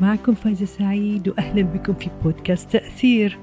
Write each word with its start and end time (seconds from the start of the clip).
معكم 0.00 0.34
فايزة 0.34 0.66
سعيد 0.66 1.28
وأهلا 1.28 1.62
بكم 1.62 1.94
في 1.94 2.10
بودكاست 2.24 2.70
تأثير. 2.70 3.38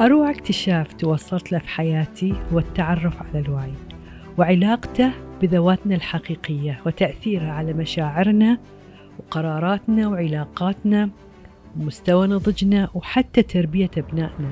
أروع 0.00 0.30
اكتشاف 0.30 0.92
توصلت 0.92 1.52
له 1.52 1.58
في 1.58 1.68
حياتي 1.68 2.34
هو 2.52 2.58
التعرف 2.58 3.22
على 3.22 3.44
الوعي 3.44 3.72
وعلاقته 4.38 5.10
بذواتنا 5.42 5.94
الحقيقية 5.94 6.80
وتأثيرها 6.86 7.52
على 7.52 7.72
مشاعرنا 7.72 8.58
وقراراتنا 9.18 10.08
وعلاقاتنا 10.08 11.10
ومستوى 11.76 12.26
نضجنا 12.26 12.88
وحتى 12.94 13.42
تربية 13.42 13.90
أبنائنا. 13.98 14.50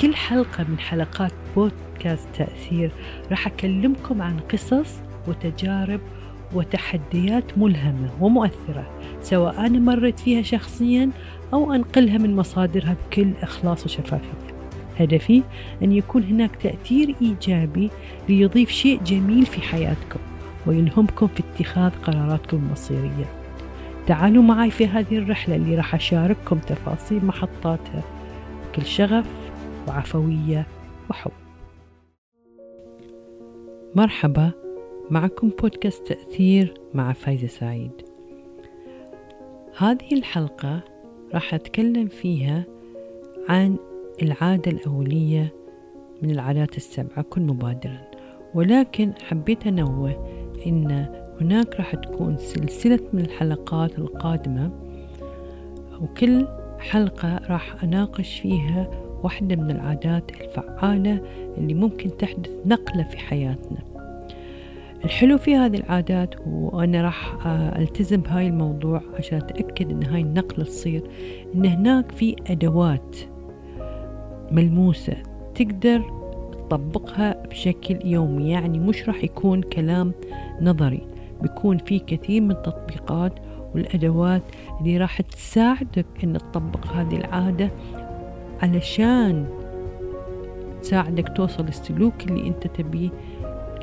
كل 0.00 0.14
حلقة 0.14 0.64
من 0.68 0.78
حلقات 0.78 1.32
بودكاست 1.56 2.28
تأثير 2.34 2.90
راح 3.30 3.46
أكلمكم 3.46 4.22
عن 4.22 4.38
قصص 4.38 4.94
وتجارب 5.28 6.00
وتحديات 6.54 7.58
ملهمة 7.58 8.10
ومؤثرة 8.20 8.90
سواء 9.22 9.66
أنا 9.66 9.78
مريت 9.78 10.20
فيها 10.20 10.42
شخصيا 10.42 11.10
أو 11.52 11.72
أنقلها 11.74 12.18
من 12.18 12.36
مصادرها 12.36 12.96
بكل 13.06 13.32
إخلاص 13.42 13.84
وشفافية. 13.84 14.52
هدفي 14.98 15.42
أن 15.82 15.92
يكون 15.92 16.22
هناك 16.22 16.56
تأثير 16.56 17.14
إيجابي 17.22 17.90
ليضيف 18.28 18.70
شيء 18.70 19.02
جميل 19.02 19.46
في 19.46 19.60
حياتكم 19.60 20.20
ويلهمكم 20.66 21.26
في 21.26 21.42
اتخاذ 21.54 21.90
قراراتكم 22.02 22.56
المصيرية. 22.56 23.26
تعالوا 24.06 24.42
معي 24.42 24.70
في 24.70 24.86
هذه 24.86 25.18
الرحلة 25.18 25.56
اللي 25.56 25.74
راح 25.74 25.94
أشارككم 25.94 26.58
تفاصيل 26.58 27.24
محطاتها 27.24 28.02
بكل 28.72 28.86
شغف 28.86 29.26
وعفوية 29.88 30.66
وحب. 31.10 31.30
مرحبا 33.96 34.61
معكم 35.10 35.48
بودكاست 35.48 36.06
تأثير 36.06 36.74
مع 36.94 37.12
فايزة 37.12 37.46
سعيد. 37.46 37.90
هذه 39.78 40.12
الحلقة 40.12 40.80
راح 41.34 41.54
أتكلم 41.54 42.08
فيها 42.08 42.64
عن 43.48 43.76
العادة 44.22 44.70
الأولية 44.70 45.54
من 46.22 46.30
العادات 46.30 46.76
السبعة 46.76 47.22
كن 47.22 47.46
مبادرا. 47.46 48.00
ولكن 48.54 49.12
حبيت 49.22 49.66
أنوه 49.66 50.26
إن 50.66 51.06
هناك 51.40 51.74
راح 51.76 51.94
تكون 51.94 52.36
سلسلة 52.38 53.00
من 53.12 53.20
الحلقات 53.20 53.98
القادمة 53.98 54.70
وكل 56.02 56.46
حلقة 56.78 57.40
راح 57.48 57.84
أناقش 57.84 58.40
فيها 58.40 58.90
واحدة 59.22 59.56
من 59.56 59.70
العادات 59.70 60.30
الفعالة 60.40 61.22
اللي 61.58 61.74
ممكن 61.74 62.16
تحدث 62.16 62.50
نقلة 62.66 63.02
في 63.02 63.18
حياتنا. 63.18 63.91
الحلو 65.04 65.38
في 65.38 65.56
هذه 65.56 65.76
العادات 65.76 66.34
وأنا 66.46 67.02
راح 67.02 67.46
ألتزم 67.78 68.20
بهاي 68.20 68.46
الموضوع 68.46 69.02
عشان 69.18 69.38
أتأكد 69.38 69.90
أن 69.90 70.02
هاي 70.02 70.20
النقلة 70.20 70.64
تصير 70.64 71.02
أن 71.54 71.66
هناك 71.66 72.12
في 72.12 72.36
أدوات 72.46 73.16
ملموسة 74.52 75.16
تقدر 75.54 76.02
تطبقها 76.52 77.46
بشكل 77.46 77.98
يومي. 78.04 78.50
يعني 78.50 78.78
مش 78.78 79.08
راح 79.08 79.24
يكون 79.24 79.62
كلام 79.62 80.12
نظري 80.60 81.06
بيكون 81.42 81.78
في 81.78 81.98
كثير 81.98 82.40
من 82.40 82.50
التطبيقات 82.50 83.32
والأدوات 83.74 84.42
اللي 84.80 84.98
راح 84.98 85.20
تساعدك 85.20 86.06
أن 86.24 86.32
تطبق 86.32 86.86
هذه 86.86 87.16
العادة 87.16 87.70
علشان 88.62 89.46
تساعدك 90.80 91.36
توصل 91.36 91.68
السلوك 91.68 92.14
اللي 92.26 92.48
أنت 92.48 92.66
تبيه 92.66 93.10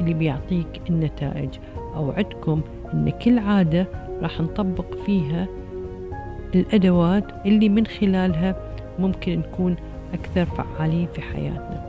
اللي 0.02 0.14
بيعطيك 0.14 0.82
النتائج 0.90 1.50
أوعدكم 1.96 2.62
أن 2.94 3.10
كل 3.10 3.40
عادة 3.40 3.88
راح 4.22 4.42
نطبق 4.42 4.96
فيها 5.06 5.48
الأدوات 6.56 7.24
اللي 7.46 7.70
من 7.70 7.88
خلالها 7.88 8.56
ممكن 9.00 9.40
نكون 9.40 9.76
أكثر 10.14 10.46
فعالين 10.46 11.08
في 11.14 11.22
حياتنا. 11.22 11.86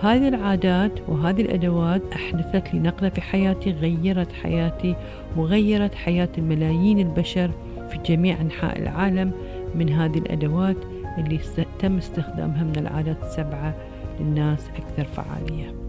هذه 0.00 0.28
العادات 0.28 0.92
وهذه 1.08 1.40
الأدوات 1.40 2.02
أحدثت 2.12 2.74
لي 2.74 2.80
نقلة 2.80 3.08
في 3.08 3.20
حياتي 3.20 3.70
غيرت 3.70 4.32
حياتي 4.32 4.96
وغيرت 5.36 5.94
حياة 5.94 6.28
الملايين 6.38 6.98
البشر 6.98 7.50
في 7.90 7.98
جميع 7.98 8.40
أنحاء 8.40 8.78
العالم 8.78 9.32
من 9.74 9.88
هذه 9.92 10.18
الأدوات 10.18 10.76
اللي 11.18 11.40
تم 11.78 11.96
استخدامها 11.96 12.64
من 12.64 12.76
العادات 12.76 13.22
السبعة 13.22 13.74
للناس 14.20 14.70
أكثر 14.76 15.04
فعالية. 15.04 15.85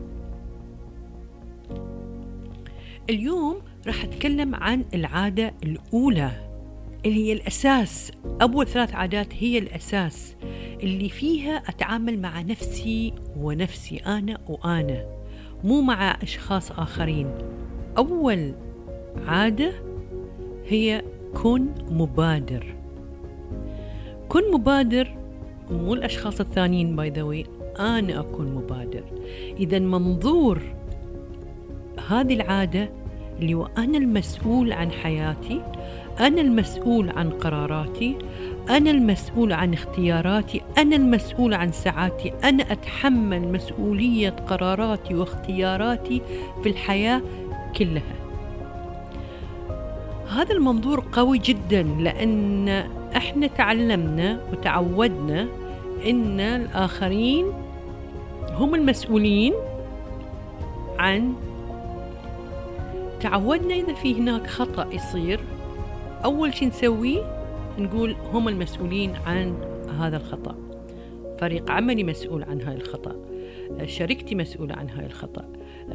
اليوم 3.09 3.57
راح 3.87 4.03
أتكلم 4.03 4.55
عن 4.55 4.85
العادة 4.93 5.53
الأولى 5.63 6.31
اللي 7.05 7.27
هي 7.27 7.33
الأساس. 7.33 8.11
أول 8.41 8.67
ثلاث 8.67 8.93
عادات 8.93 9.27
هي 9.33 9.57
الأساس 9.57 10.35
اللي 10.83 11.09
فيها 11.09 11.55
أتعامل 11.55 12.19
مع 12.21 12.41
نفسي 12.41 13.13
ونفسي 13.37 13.97
أنا 13.97 14.37
وأنا 14.47 15.05
مو 15.63 15.81
مع 15.81 16.17
أشخاص 16.23 16.71
آخرين. 16.71 17.31
أول 17.97 18.53
عادة 19.27 19.73
هي 20.67 21.01
كن 21.33 21.67
مبادر. 21.89 22.75
كن 24.29 24.51
مبادر 24.53 25.17
مو 25.71 25.93
الأشخاص 25.93 26.39
الثانيين 26.39 26.95
باي 26.95 27.09
ذا 27.09 27.43
أنا 27.79 28.19
أكون 28.19 28.55
مبادر. 28.55 29.03
إذا 29.59 29.79
منظور 29.79 30.76
هذه 32.09 32.33
العادة 32.33 32.89
اللي 33.39 33.53
هو 33.53 33.67
أنا 33.77 33.97
المسؤول 33.97 34.73
عن 34.73 34.91
حياتي 34.91 35.61
أنا 36.19 36.41
المسؤول 36.41 37.09
عن 37.09 37.29
قراراتي 37.29 38.17
أنا 38.69 38.91
المسؤول 38.91 39.53
عن 39.53 39.73
اختياراتي 39.73 40.61
أنا 40.77 40.95
المسؤول 40.95 41.53
عن 41.53 41.71
سعادتي 41.71 42.33
أنا 42.43 42.71
أتحمل 42.71 43.51
مسؤولية 43.51 44.29
قراراتي 44.29 45.15
واختياراتي 45.15 46.21
في 46.63 46.69
الحياة 46.69 47.21
كلها. 47.77 48.15
هذا 50.29 50.53
المنظور 50.53 51.03
قوي 51.11 51.37
جدا 51.37 51.83
لأن 51.83 52.69
إحنا 53.15 53.47
تعلمنا 53.47 54.39
وتعودنا 54.51 55.47
إن 56.05 56.39
الآخرين 56.39 57.45
هم 58.53 58.75
المسؤولين 58.75 59.53
عن 60.99 61.33
تعودنا 63.19 63.75
إذا 63.75 63.93
في 63.93 64.15
هناك 64.15 64.47
خطأ 64.47 64.89
يصير 64.93 65.39
أول 66.25 66.53
شيء 66.53 66.67
نسويه 66.67 67.37
نقول 67.79 68.15
هم 68.33 68.47
المسؤولين 68.47 69.15
عن 69.25 69.63
هذا 69.99 70.17
الخطأ. 70.17 70.55
فريق 71.39 71.71
عملي 71.71 72.03
مسؤول 72.03 72.43
عن 72.43 72.61
هاي 72.61 72.75
الخطأ. 72.75 73.15
شريكتي 73.85 74.35
مسؤولة 74.35 74.75
عن 74.75 74.89
هاي 74.89 75.05
الخطأ. 75.05 75.45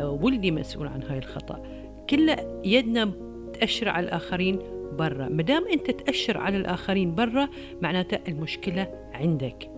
ولدي 0.00 0.50
مسؤول 0.50 0.86
عن 0.86 1.02
هاي 1.02 1.18
الخطأ. 1.18 1.62
كل 2.10 2.36
يدنا 2.64 3.12
تأشر 3.52 3.88
على 3.88 4.06
الآخرين 4.06 4.58
برا. 4.98 5.28
مدام 5.28 5.64
أنت 5.72 5.90
تأشر 5.90 6.38
على 6.38 6.56
الآخرين 6.56 7.14
برا 7.14 7.48
معناته 7.80 8.18
المشكلة 8.28 8.88
عندك. 9.14 9.70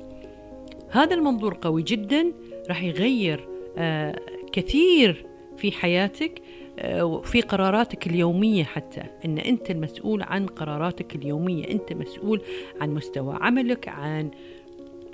هذا 0.91 1.15
المنظور 1.15 1.59
قوي 1.63 1.83
جدا. 1.83 2.33
راح 2.69 2.83
يغير 2.83 3.49
آه 3.79 4.21
كثير 4.53 5.27
في 5.57 5.73
حياتك. 5.73 6.43
وفي 6.83 7.41
قراراتك 7.41 8.07
اليومية 8.07 8.65
حتى 8.65 9.03
أن 9.25 9.39
أنت 9.39 9.71
المسؤول 9.71 10.23
عن 10.23 10.47
قراراتك 10.47 11.15
اليومية 11.15 11.71
أنت 11.71 11.93
مسؤول 11.93 12.43
عن 12.81 12.91
مستوى 12.91 13.39
عملك 13.41 13.89
عن 13.89 14.31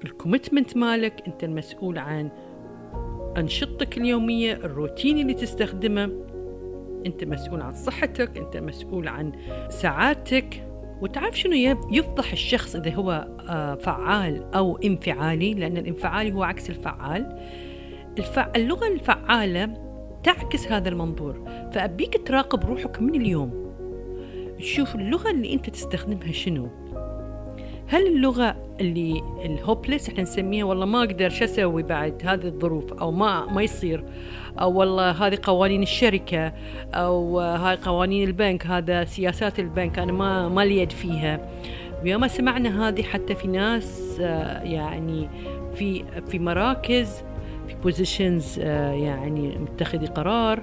الكوميتمنت 0.04 0.76
مالك 0.76 1.22
أنت 1.26 1.44
المسؤول 1.44 1.98
عن 1.98 2.30
أنشطتك 3.36 3.98
اليومية 3.98 4.52
الروتين 4.52 5.18
اللي 5.18 5.34
تستخدمه 5.34 6.10
أنت 7.06 7.24
مسؤول 7.24 7.60
عن 7.60 7.74
صحتك 7.74 8.38
أنت 8.38 8.56
مسؤول 8.56 9.08
عن 9.08 9.32
سعادتك. 9.68 10.66
وتعرف 11.00 11.38
شنو 11.38 11.52
يفضح 11.92 12.32
الشخص 12.32 12.76
إذا 12.76 12.94
هو 12.94 13.28
فعال 13.80 14.54
أو 14.54 14.76
انفعالي؟ 14.76 15.54
لأن 15.54 15.76
الانفعالي 15.76 16.32
هو 16.32 16.42
عكس 16.42 16.70
الفعال. 16.70 17.38
الفع... 18.18 18.52
اللغة 18.56 18.86
الفعالة 18.88 19.89
تعكس 20.24 20.66
هذا 20.72 20.88
المنظور 20.88 21.48
فأبيك 21.72 22.26
تراقب 22.26 22.64
روحك 22.64 23.02
من 23.02 23.14
اليوم. 23.14 23.70
تشوف 24.58 24.94
اللغة 24.94 25.30
اللي 25.30 25.54
أنت 25.54 25.70
تستخدمها 25.70 26.32
شنو. 26.32 26.68
هل 27.86 28.06
اللغة 28.06 28.56
اللي 28.80 29.22
ال 29.44 29.51
hopeless 29.51 30.08
إحنا 30.08 30.22
نسميها 30.22 30.64
والله 30.64 30.86
ما 30.86 30.98
أقدر 30.98 31.30
شو 31.30 31.44
أسوي 31.44 31.82
بعد 31.82 32.22
هذه 32.24 32.44
الظروف 32.44 32.92
أو 32.92 33.10
ما 33.10 33.46
ما 33.46 33.62
يصير. 33.62 34.04
أو 34.60 34.78
والله 34.78 35.10
هذه 35.10 35.38
قوانين 35.42 35.82
الشركة 35.82 36.52
أو 36.94 37.40
هاي 37.40 37.76
قوانين 37.76 38.28
البنك 38.28 38.66
هذا 38.66 39.04
سياسات 39.04 39.58
البنك 39.58 39.98
أنا 39.98 40.12
ما 40.12 40.48
ما 40.48 40.64
لي 40.64 40.78
يد 40.78 40.92
فيها. 40.92 41.48
وياما 42.02 42.28
سمعنا 42.28 42.88
هذه 42.88 43.02
حتى 43.02 43.34
في 43.34 43.48
ناس 43.48 44.18
يعني 44.62 45.28
في 45.74 46.04
في 46.28 46.38
مراكز 46.38 47.22
positions 47.82 48.58
يعني 48.58 49.58
متخذي 49.58 50.06
قرار. 50.06 50.62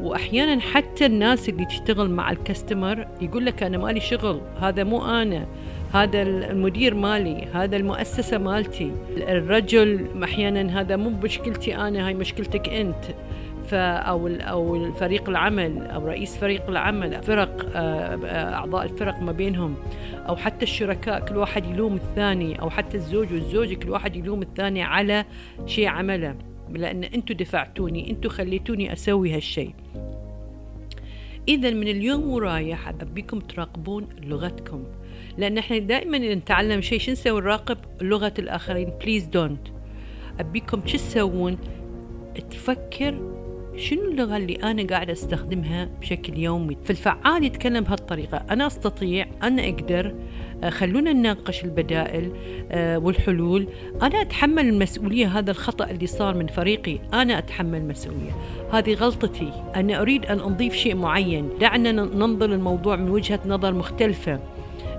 واحيانا 0.00 0.60
حتى 0.60 1.06
الناس 1.06 1.48
اللي 1.48 1.64
تشتغل 1.64 2.10
مع 2.10 2.30
ال 2.30 2.39
customer 2.39 3.08
يقول 3.20 3.46
لك 3.46 3.62
أنا 3.62 3.78
مالي 3.78 4.00
شغل 4.00 4.40
هذا 4.60 4.84
مو 4.84 5.04
أنا 5.04 5.46
هذا 5.92 6.22
المدير 6.22 6.94
مالي 6.94 7.48
هذا 7.54 7.76
المؤسسة 7.76 8.38
مالتي. 8.38 8.92
الرجل 9.16 10.06
أحيانا 10.24 10.80
هذا 10.80 10.96
مو 10.96 11.10
مشكلتي 11.10 11.76
أنا 11.76 12.06
هاي 12.06 12.14
مشكلتك 12.14 12.68
أنت. 12.68 13.04
أو 13.74 14.26
أو 14.28 14.92
فريق 14.92 15.28
العمل 15.28 15.86
أو 15.86 16.06
رئيس 16.06 16.36
فريق 16.36 16.68
العمل 16.68 17.22
فرق 17.22 17.70
آه، 17.74 18.54
أعضاء 18.54 18.84
الفرق 18.84 19.20
ما 19.20 19.32
بينهم 19.32 19.74
أو 20.28 20.36
حتى 20.36 20.62
الشركاء 20.62 21.26
كل 21.26 21.36
واحد 21.36 21.66
يلوم 21.66 21.94
الثاني 21.94 22.60
أو 22.60 22.70
حتى 22.70 22.96
الزوج 22.96 23.32
والزوجة 23.32 23.74
كل 23.74 23.90
واحد 23.90 24.16
يلوم 24.16 24.42
الثاني 24.42 24.82
على 24.82 25.24
شيء 25.66 25.86
عمله. 25.86 26.36
لأن 26.70 27.04
أنتم 27.04 27.34
دفعتوني 27.34 28.10
أنتم 28.10 28.28
خليتوني 28.28 28.92
أسوي 28.92 29.32
هالشيء. 29.32 29.74
اذا 31.48 31.70
من 31.70 31.88
اليوم 31.88 32.30
ورايح 32.30 32.88
ابيكم 32.88 33.38
تراقبون 33.38 34.08
لغتكم. 34.22 34.84
لأن 35.38 35.58
إحنا 35.58 35.78
دائما 35.78 36.18
نتعلم 36.18 36.80
شيء 36.80 36.98
شو 36.98 37.12
نسوي؟ 37.12 37.40
نراقب 37.40 37.78
لغة 38.00 38.34
الآخرين. 38.38 38.90
please 39.04 39.24
don't 39.24 39.68
أبيكم 40.40 40.80
شو 40.86 40.96
تسوون؟ 40.96 41.58
تفكر 42.50 43.14
شنو 43.78 44.02
اللغة 44.02 44.36
اللي 44.36 44.54
أنا 44.54 44.86
قاعدة 44.86 45.12
أستخدمها 45.12 45.88
بشكل 46.00 46.38
يومي؟ 46.38 46.76
فالفعال 46.84 47.44
يتكلم 47.44 47.84
بهالطريقة. 47.84 48.44
أنا 48.50 48.66
أستطيع 48.66 49.26
أنا 49.42 49.68
أقدر 49.68 50.14
آه، 50.64 50.70
خلونا 50.70 51.12
نناقش 51.12 51.64
البدائل 51.64 52.32
آه، 52.70 52.98
والحلول. 52.98 53.68
أنا 54.02 54.20
أتحمل 54.20 54.68
المسؤولية 54.68 55.38
هذا 55.38 55.50
الخطأ 55.50 55.90
اللي 55.90 56.06
صار 56.06 56.34
من 56.34 56.46
فريقي. 56.46 56.98
أنا 57.14 57.38
أتحمل 57.38 57.78
المسؤولية. 57.78 58.32
هذه 58.72 58.94
غلطتي. 58.94 59.52
أنا 59.76 60.00
أريد 60.00 60.26
أن 60.26 60.40
أضيف 60.40 60.74
شيء 60.74 60.94
معين. 60.94 61.48
دعنا 61.60 61.92
ننظر 61.92 62.52
الموضوع 62.52 62.96
من 62.96 63.10
وجهة 63.10 63.40
نظر 63.46 63.74
مختلفة. 63.74 64.40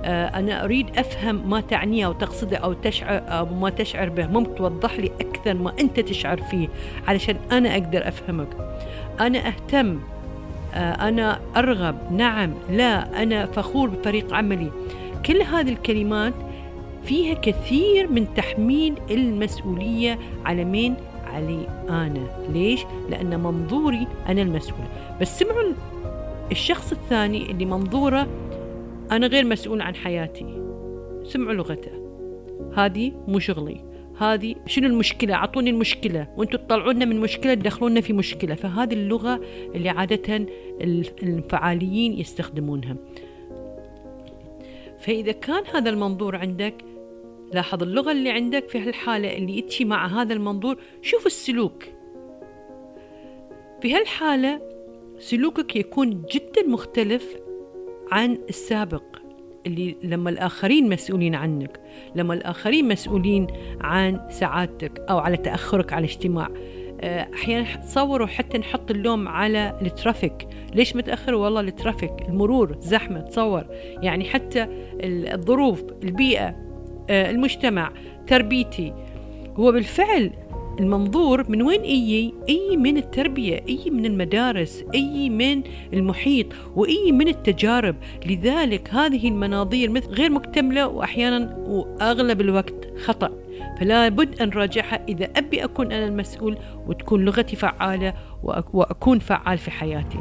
أنا 0.06 0.64
أريد 0.64 0.98
أفهم 0.98 1.50
ما 1.50 1.62
تعنيه 1.62 2.06
أو 2.06 2.14
تقصده 2.14 2.58
أو 2.58 2.74
تشعر 2.74 3.22
أو 3.28 3.46
ما 3.46 3.70
تشعر 3.70 4.10
به. 4.10 4.28
ممكن 4.28 4.56
توضح 4.56 5.00
لي 5.00 5.12
أكثر 5.22 5.54
ما 5.54 5.74
أنت 5.80 6.00
تشعر 6.00 6.42
فيه 6.42 6.68
علشان 7.08 7.36
أنا 7.52 7.74
أقدر 7.74 8.08
أفهمك. 8.08 8.48
أنا 9.20 9.48
أهتم 9.48 10.00
آه، 10.74 11.08
أنا 11.08 11.40
أرغب. 11.56 11.96
نعم 12.12 12.54
لا 12.70 13.24
أنا 13.24 13.46
فخور 13.46 13.90
بفريق 13.90 14.34
عملي. 14.34 14.72
كل 15.26 15.42
هذه 15.42 15.70
الكلمات 15.70 16.34
فيها 17.04 17.34
كثير 17.34 18.12
من 18.12 18.34
تحميل 18.34 18.96
المسؤولية 19.12 20.20
على 20.46 20.66
مين؟ 20.66 20.96
علي 21.34 21.68
أنا. 21.90 22.28
ليش؟ 22.54 22.82
لأن 23.10 23.40
منظوري 23.40 24.08
أنا 24.30 24.42
المسؤول. 24.42 24.86
بس 25.22 25.40
سمعوا 25.40 25.74
الشخص 26.52 26.92
الثاني 26.92 27.52
اللي 27.52 27.66
منظوره 27.66 28.28
أنا 29.12 29.28
غير 29.28 29.46
مسؤول 29.46 29.82
عن 29.82 29.96
حياتي. 29.96 30.46
سمعوا 31.24 31.54
لغته. 31.54 31.92
هذه 32.74 33.12
مو 33.28 33.40
شغلي. 33.40 33.84
هذه 34.18 34.56
شنو 34.66 34.88
المشكلة؟ 34.88 35.34
أعطوني 35.34 35.70
المشكلة. 35.70 36.28
وأنتم 36.38 36.58
تطلعونا 36.58 37.06
من 37.06 37.20
مشكلة 37.20 37.54
تدخلونا 37.54 38.02
في 38.02 38.14
مشكلة. 38.14 38.56
فهذه 38.56 38.94
اللغة 38.94 39.42
اللي 39.76 39.90
عادة 39.90 40.46
الفعاليين 41.24 42.20
يستخدمونها. 42.20 42.96
فإذا 45.00 45.32
كان 45.32 45.64
هذا 45.74 45.90
المنظور 45.90 46.36
عندك 46.36 46.74
لاحظ 47.54 47.84
اللغة 47.84 48.12
اللي 48.12 48.30
عندك 48.30 48.70
في 48.70 48.80
هالحالة 48.80 49.38
اللي 49.38 49.58
يتشي 49.58 49.86
مع 49.86 50.08
هذا 50.22 50.34
المنظور 50.34 50.78
شوف 51.02 51.26
السلوك. 51.26 51.84
في 53.82 53.94
هالحالة 53.94 54.62
سلوكك 55.20 55.76
يكون 55.76 56.10
جدا 56.10 56.68
مختلف 56.68 57.36
عن 58.12 58.38
السابق 58.50 59.04
اللي 59.66 59.96
لما 60.04 60.30
الآخرين 60.30 60.90
مسؤولين 60.90 61.36
عنك 61.36 61.82
لما 62.16 62.34
الآخرين 62.34 62.88
مسؤولين 62.88 63.48
عن 63.82 64.22
سعادتك 64.30 65.00
أو 65.10 65.18
على 65.18 65.38
تأخرك 65.38 65.94
على 65.94 66.06
الاجتماع. 66.06 66.50
آه، 67.02 67.28
أحيانا 67.34 67.76
تصوروا 67.76 68.28
حتى 68.28 68.58
نحط 68.58 68.92
اللوم 68.92 69.28
على 69.28 69.80
ال 69.82 69.89
traffic. 69.89 70.48
ليش 70.74 70.96
متأخر؟ 70.96 71.34
والله 71.34 71.62
ال 71.62 71.69
traffic 71.69 72.22
المرور 72.30 72.76
زحمة 72.80 73.20
تصور. 73.20 73.66
يعني 74.02 74.26
حتى 74.26 74.68
الظروف 75.04 75.84
البيئة 76.04 76.56
آه، 77.10 77.32
المجتمع 77.32 77.92
تربيتي. 78.28 78.94
هو 79.56 79.72
بالفعل 79.72 80.32
المنظور 80.80 81.50
من 81.50 81.62
وين 81.62 81.82
اي 81.82 82.34
اي 82.50 82.78
من 82.78 82.98
التربية 82.98 83.64
اي 83.70 83.90
من 83.90 84.06
المدارس 84.06 84.84
اي 84.94 85.30
من 85.30 85.64
المحيط 85.94 86.46
واي 86.76 87.12
من 87.12 87.28
التجارب. 87.28 87.96
لذلك 88.26 88.94
هذه 88.94 89.28
المناظير 89.28 90.00
غير 90.00 90.30
مكتملة 90.32 90.88
وأحيانا 90.88 91.56
وأغلب 91.58 92.42
الوقت 92.42 92.76
خطأ. 93.06 93.32
فلا 93.80 94.10
بد 94.10 94.42
أن 94.42 94.48
نراجعها 94.48 95.06
إذا 95.10 95.26
أبي 95.36 95.64
أكون 95.64 95.92
أنا 95.92 96.06
المسؤول 96.06 96.58
وتكون 96.88 97.26
لغتي 97.26 97.56
فعالة 97.56 98.14
وأكون 98.74 99.20
فعال 99.20 99.58
في 99.58 99.72
حياتي. 99.72 100.20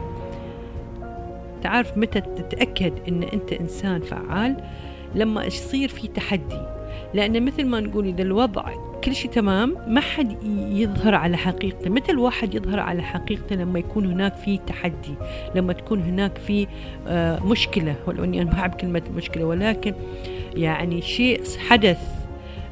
تعرف 1.62 1.98
متى 1.98 2.20
تتأكد 2.20 2.92
إن 3.08 3.22
أنت 3.22 3.52
إنسان 3.52 4.00
فعال؟ 4.00 4.56
لما 5.14 5.44
يصير 5.44 5.88
في 5.88 6.08
تحدي. 6.08 6.60
لأن 7.14 7.44
مثل 7.44 7.66
ما 7.66 7.80
نقول 7.80 8.06
إذا 8.06 8.22
الوضع 8.22 8.87
كل 9.04 9.14
شيء 9.14 9.30
تمام 9.30 9.74
ما 9.86 10.00
حد 10.00 10.36
يظهر 10.72 11.14
على 11.14 11.36
حقيقته. 11.36 11.90
متى 11.90 12.12
الواحد 12.12 12.54
يظهر 12.54 12.80
على 12.80 13.02
حقيقته 13.02 13.56
لما 13.56 13.78
يكون 13.78 14.12
هناك 14.12 14.34
في 14.34 14.58
تحدي 14.66 15.14
لما 15.54 15.72
تكون 15.72 16.02
هناك 16.02 16.38
في 16.38 16.66
آه، 17.06 17.44
مشكلة. 17.44 17.94
ولو 18.06 18.24
أني 18.24 18.42
أنا 18.42 18.50
ما 18.50 18.60
أحب 18.60 18.74
كلمة 18.74 19.02
مشكلة 19.16 19.44
ولكن 19.44 19.94
يعني 20.54 21.02
شيء 21.02 21.42
حدث 21.68 21.98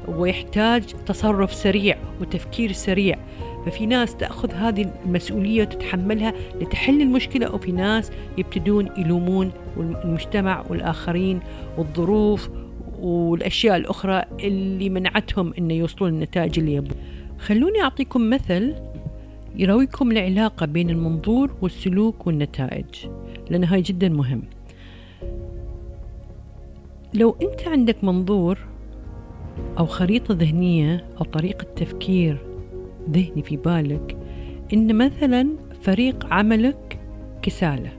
ويحتاج 0.08 0.82
تصرف 1.06 1.54
سريع 1.54 1.96
وتفكير 2.20 2.72
سريع. 2.72 3.18
ففي 3.66 3.86
ناس 3.86 4.16
تأخذ 4.16 4.52
هذه 4.52 4.90
المسؤولية 5.06 5.62
وتتحملها 5.62 6.32
لتحل 6.60 7.00
المشكلة 7.00 7.54
وفي 7.54 7.72
ناس 7.72 8.10
يبتدون 8.38 8.88
يلومون 8.96 9.52
المجتمع 9.76 10.64
والآخرين 10.70 11.40
والظروف 11.78 12.50
والأشياء 13.00 13.76
الأخرى 13.76 14.22
اللي 14.40 14.88
منعتهم 14.90 15.52
أن 15.58 15.70
يوصلون 15.70 16.10
النتائج 16.10 16.58
اللي 16.58 16.74
يبون. 16.74 16.96
خلوني 17.38 17.82
أعطيكم 17.82 18.30
مثل 18.30 18.74
يرويكم 19.56 20.10
العلاقة 20.10 20.66
بين 20.66 20.90
المنظور 20.90 21.50
والسلوك 21.62 22.26
والنتائج 22.26 22.86
لأن 23.50 23.64
هاي 23.64 23.82
جدا 23.82 24.08
مهم. 24.08 24.42
لو 27.14 27.36
أنت 27.42 27.68
عندك 27.68 28.04
منظور 28.04 28.58
أو 29.78 29.86
خريطة 29.86 30.34
ذهنية 30.34 31.04
أو 31.20 31.24
طريقة 31.24 31.66
تفكير 31.76 32.38
ذهني 33.10 33.42
في 33.42 33.56
بالك 33.56 34.16
إن 34.72 34.96
مثلا 34.98 35.48
فريق 35.82 36.26
عملك 36.30 36.98
كسالة 37.42 37.90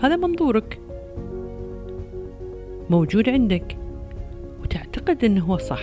هذا 0.00 0.16
منظورك. 0.16 0.83
موجود 2.90 3.28
عندك 3.28 3.76
وتعتقد 4.62 5.24
إنه 5.24 5.44
هو 5.44 5.58
صح. 5.58 5.82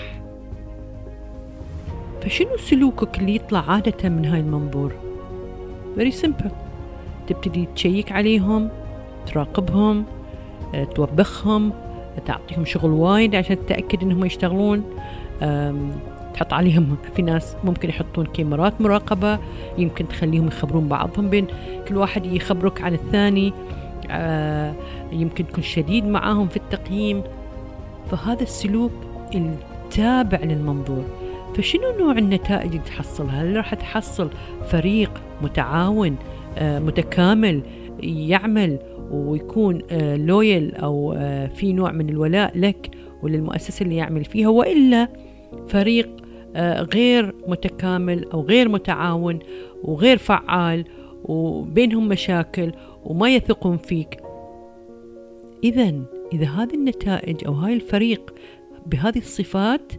فشنو 2.22 2.58
سلوكك 2.58 3.20
اللي 3.20 3.36
يطلع 3.36 3.72
عادة 3.72 4.10
من 4.10 4.26
هاي 4.26 4.40
المنظور؟ 4.40 4.94
Very 5.98 6.14
simple. 6.24 6.52
تبتدي 7.28 7.68
تشيك 7.76 8.12
عليهم 8.12 8.70
تراقبهم 9.28 10.06
آه، 10.76 10.84
توبخهم 10.84 11.74
تعطيهم 12.26 12.66
شغل 12.66 12.92
وايد 12.92 13.36
عشان 13.36 13.66
تتأكد 13.66 14.04
إنهم 14.04 14.26
يشتغلون. 14.26 14.84
تحط 16.34 16.54
عليهم 16.54 16.98
في 17.16 17.22
ناس 17.22 17.56
ممكن 17.64 17.90
يحطون 17.90 18.26
كاميرات 18.26 18.82
مراقبة 18.82 19.40
يمكن 19.78 20.08
تخليهم 20.08 20.48
يخبرون 20.48 20.88
بعضهم 20.88 21.30
بين 21.30 21.48
كل 21.88 21.98
واحد 21.98 22.26
يخبرك 22.26 22.82
عن 22.82 22.94
الثاني. 22.94 23.54
يمكن 25.12 25.48
تكون 25.48 25.64
شديد 25.64 26.06
معاهم 26.06 26.48
في 26.48 26.58
التقييم. 26.58 27.24
فهذا 28.12 28.44
السلوك 28.44 28.92
التابع 29.36 30.40
للمنظور. 30.44 31.06
فشنو 31.56 31.98
نوع 32.00 32.18
النتائج 32.18 32.72
اللي 32.72 32.84
تحصلها؟ 32.86 33.44
هل 33.44 33.56
راح 33.56 33.74
تحصل 33.74 34.30
فريق 34.68 35.12
متعاون 35.42 36.16
آه، 36.58 36.80
متكامل 36.80 37.62
يعمل 38.04 38.80
ويكون 39.12 39.82
لويل 40.16 40.76
آه، 40.76 40.80
أو 40.80 41.16
في 41.56 41.74
نوع 41.74 41.92
من 41.92 42.10
الولاء 42.10 42.58
لك 42.58 42.92
وللمؤسسة 43.24 43.84
اللي 43.84 43.96
يعمل 43.96 44.26
فيها 44.26 44.48
وإلا 44.48 45.08
فريق 45.68 46.10
غير 46.94 47.36
متكامل 47.48 48.26
أو 48.34 48.42
غير 48.42 48.70
متعاون 48.70 49.40
وغير 49.84 50.18
فعال 50.18 50.86
وبينهم 51.24 52.08
مشاكل 52.08 52.72
وما 53.06 53.30
يثقون 53.30 53.78
فيك. 53.78 54.22
إذا 55.64 55.94
إذا 56.34 56.46
هذه 56.46 56.74
النتائج 56.74 57.46
أو 57.46 57.54
هاي 57.54 57.74
الفريق 57.74 58.34
بهذه 58.86 59.18
الصفات 59.18 59.92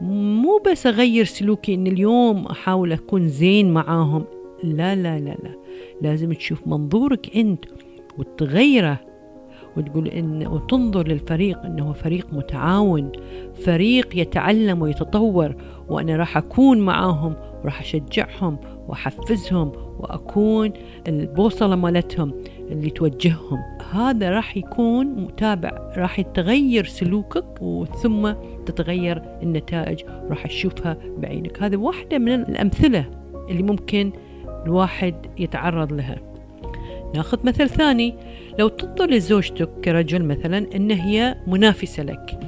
مو 0.00 0.60
بس 0.66 0.86
أغير 0.86 1.24
سلوكي 1.24 1.74
إن 1.74 1.86
اليوم 1.86 2.46
أحاول 2.46 2.92
أكون 2.92 3.28
زين 3.28 3.72
معاهم 3.72 4.24
لا 4.62 4.94
لا 4.94 5.18
لا 5.18 5.36
لا. 5.42 5.54
لازم 6.02 6.32
تشوف 6.32 6.66
منظورك 6.66 7.36
أنت 7.36 7.64
وتغيره 8.18 9.00
وتقول 9.76 10.08
إن 10.08 10.46
وتنظر 10.46 11.08
للفريق 11.08 11.58
إنه 11.64 11.92
فريق 11.92 12.26
متعاون 12.32 13.12
فريق 13.64 14.16
يتعلم 14.16 14.82
ويتطور 14.82 15.54
وأنا 15.88 16.16
راح 16.16 16.36
أكون 16.36 16.78
معاهم 16.80 17.36
وراح 17.62 17.80
أشجعهم 17.80 18.58
وأحفزهم 18.88 19.72
وأكون 20.00 20.72
البوصلة 21.08 21.76
مالتهم 21.76 22.32
اللي 22.70 22.90
توجههم. 22.90 23.58
هذا 23.92 24.30
راح 24.30 24.56
يكون 24.56 25.06
متابع 25.06 25.92
راح 25.96 26.18
يتغير 26.18 26.84
سلوكك 26.84 27.62
وثم 27.62 28.32
تتغير 28.66 29.22
النتائج 29.42 30.00
راح 30.30 30.46
تشوفها 30.46 30.96
بعينك. 31.18 31.62
هذه 31.62 31.76
واحدة 31.76 32.18
من 32.18 32.32
الأمثلة 32.32 33.04
اللي 33.50 33.62
ممكن 33.62 34.12
الواحد 34.66 35.14
يتعرض 35.38 35.92
لها. 35.92 36.18
ناخذ 37.14 37.46
مثل 37.46 37.68
ثاني. 37.68 38.14
لو 38.58 38.68
تنظر 38.68 39.10
لزوجتك 39.10 39.68
كرجل 39.84 40.24
مثلا 40.24 40.66
إن 40.76 40.90
هي 40.90 41.36
منافسة 41.46 42.02
لك 42.02 42.40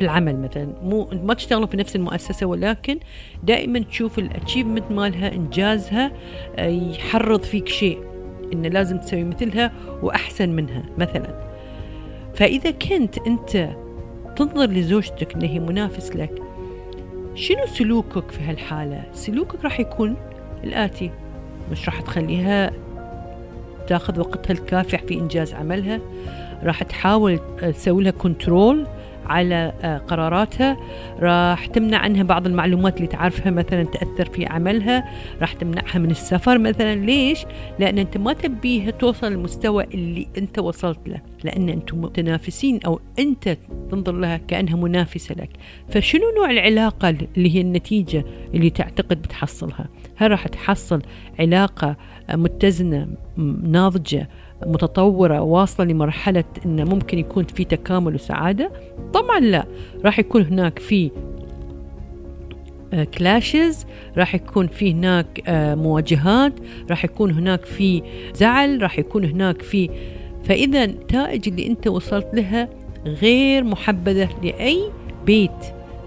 في 0.00 0.06
العمل 0.06 0.38
مثلا. 0.38 0.68
مو 0.82 1.08
ما 1.24 1.34
تشتغلوا 1.34 1.66
في 1.66 1.76
نفس 1.76 1.96
المؤسسة 1.96 2.46
ولكن 2.46 2.98
دائما 3.44 3.78
تشوف 3.78 4.18
الاتشيفمنت 4.18 4.90
مالها 4.90 5.32
إنجازها 5.32 6.12
آه، 6.56 6.66
يحرض 6.68 7.42
فيك 7.42 7.68
شيء 7.68 7.98
إنه 8.52 8.68
لازم 8.68 8.98
تسوي 8.98 9.24
مثلها 9.24 9.72
وأحسن 10.02 10.48
منها 10.48 10.82
مثلا. 10.98 11.50
فإذا 12.34 12.70
كنت 12.70 13.18
أنت 13.18 13.70
تنظر 14.36 14.66
لزوجتك 14.66 15.34
انها 15.34 15.48
هي 15.48 15.58
منافس 15.58 16.16
لك 16.16 16.42
شنو 17.34 17.66
سلوكك 17.66 18.30
في 18.30 18.42
هالحالة؟ 18.42 19.02
سلوكك 19.12 19.64
راح 19.64 19.80
يكون 19.80 20.16
الآتي. 20.64 21.10
مش 21.72 21.86
راح 21.88 22.00
تخليها 22.00 22.72
تاخذ 23.86 24.20
وقتها 24.20 24.54
الكافي 24.54 24.98
في 24.98 25.14
إنجاز 25.14 25.54
عملها. 25.54 26.00
راح 26.62 26.82
تحاول 26.82 27.40
تسوي 27.60 28.02
لها 28.02 28.12
كنترول 28.12 28.86
على 29.30 29.72
آه، 29.82 29.98
قراراتها 29.98 30.76
راح 31.18 31.66
تمنع 31.66 31.98
عنها 31.98 32.22
بعض 32.22 32.46
المعلومات 32.46 32.96
اللي 32.96 33.06
تعرفها 33.06 33.50
مثلا 33.50 33.82
تأثر 33.82 34.24
في 34.24 34.46
عملها. 34.46 35.04
راح 35.40 35.52
تمنعها 35.52 35.98
من 35.98 36.10
السفر 36.10 36.58
مثلا. 36.58 36.94
ليش؟ 36.94 37.44
لأن 37.78 37.98
أنت 37.98 38.16
ما 38.16 38.32
تبيها 38.32 38.90
توصل 38.90 39.32
للمستوى 39.32 39.84
اللي 39.84 40.28
أنت 40.38 40.58
وصلت 40.58 40.98
له. 41.06 41.20
لأن 41.44 41.68
أنتم 41.68 42.00
متنافسين 42.00 42.80
أو 42.86 43.00
أنت 43.18 43.56
تنظر 43.90 44.12
لها 44.12 44.36
كأنها 44.36 44.76
منافسة 44.76 45.34
لك. 45.34 45.50
فشنو 45.88 46.22
نوع 46.36 46.50
العلاقة 46.50 47.08
اللي 47.08 47.54
هي 47.54 47.60
النتيجة 47.60 48.24
اللي 48.54 48.70
تعتقد 48.70 49.22
بتحصلها؟ 49.22 49.88
هل 50.16 50.30
راح 50.30 50.48
تحصل 50.48 51.02
علاقة 51.38 51.96
متزنة 52.34 53.08
ناضجة 53.62 54.28
متطورة 54.66 55.40
واصلة 55.40 55.86
لمرحلة 55.86 56.44
أنه 56.66 56.84
ممكن 56.84 57.18
يكون 57.18 57.44
في 57.44 57.64
تكامل 57.64 58.14
وسعادة. 58.14 58.70
طبعا 59.12 59.40
لا 59.40 59.66
راح 60.04 60.18
يكون 60.18 60.42
هناك 60.42 60.78
في 60.78 61.10
كلاشز 63.18 63.84
آه، 63.84 64.18
راح 64.18 64.34
يكون 64.34 64.66
في 64.66 64.92
هناك 64.92 65.42
آه، 65.46 65.74
مواجهات 65.74 66.52
راح 66.90 67.04
يكون 67.04 67.30
هناك 67.30 67.64
في 67.64 68.02
زعل 68.34 68.82
راح 68.82 68.98
يكون 68.98 69.24
هناك 69.24 69.62
في 69.62 69.90
فإذا 70.44 70.84
النتائج 70.84 71.48
اللي 71.48 71.66
أنت 71.66 71.86
وصلت 71.86 72.28
لها 72.34 72.68
غير 73.06 73.64
محبذة 73.64 74.28
لأي 74.42 74.90
بيت. 75.26 75.50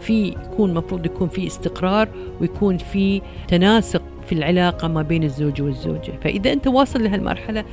في 0.01 0.27
يكون 0.27 0.73
مفروض 0.73 1.05
يكون 1.05 1.29
في 1.29 1.47
استقرار 1.47 2.09
ويكون 2.41 2.77
في 2.77 3.21
تناسق 3.47 4.01
في 4.25 4.35
العلاقة 4.35 4.87
ما 4.87 5.01
بين 5.01 5.23
الزوج 5.23 5.61
والزوجة. 5.61 6.11
فإذا 6.23 6.53
أنت 6.53 6.67
واصل 6.67 7.03
لهالمرحلة 7.03 7.63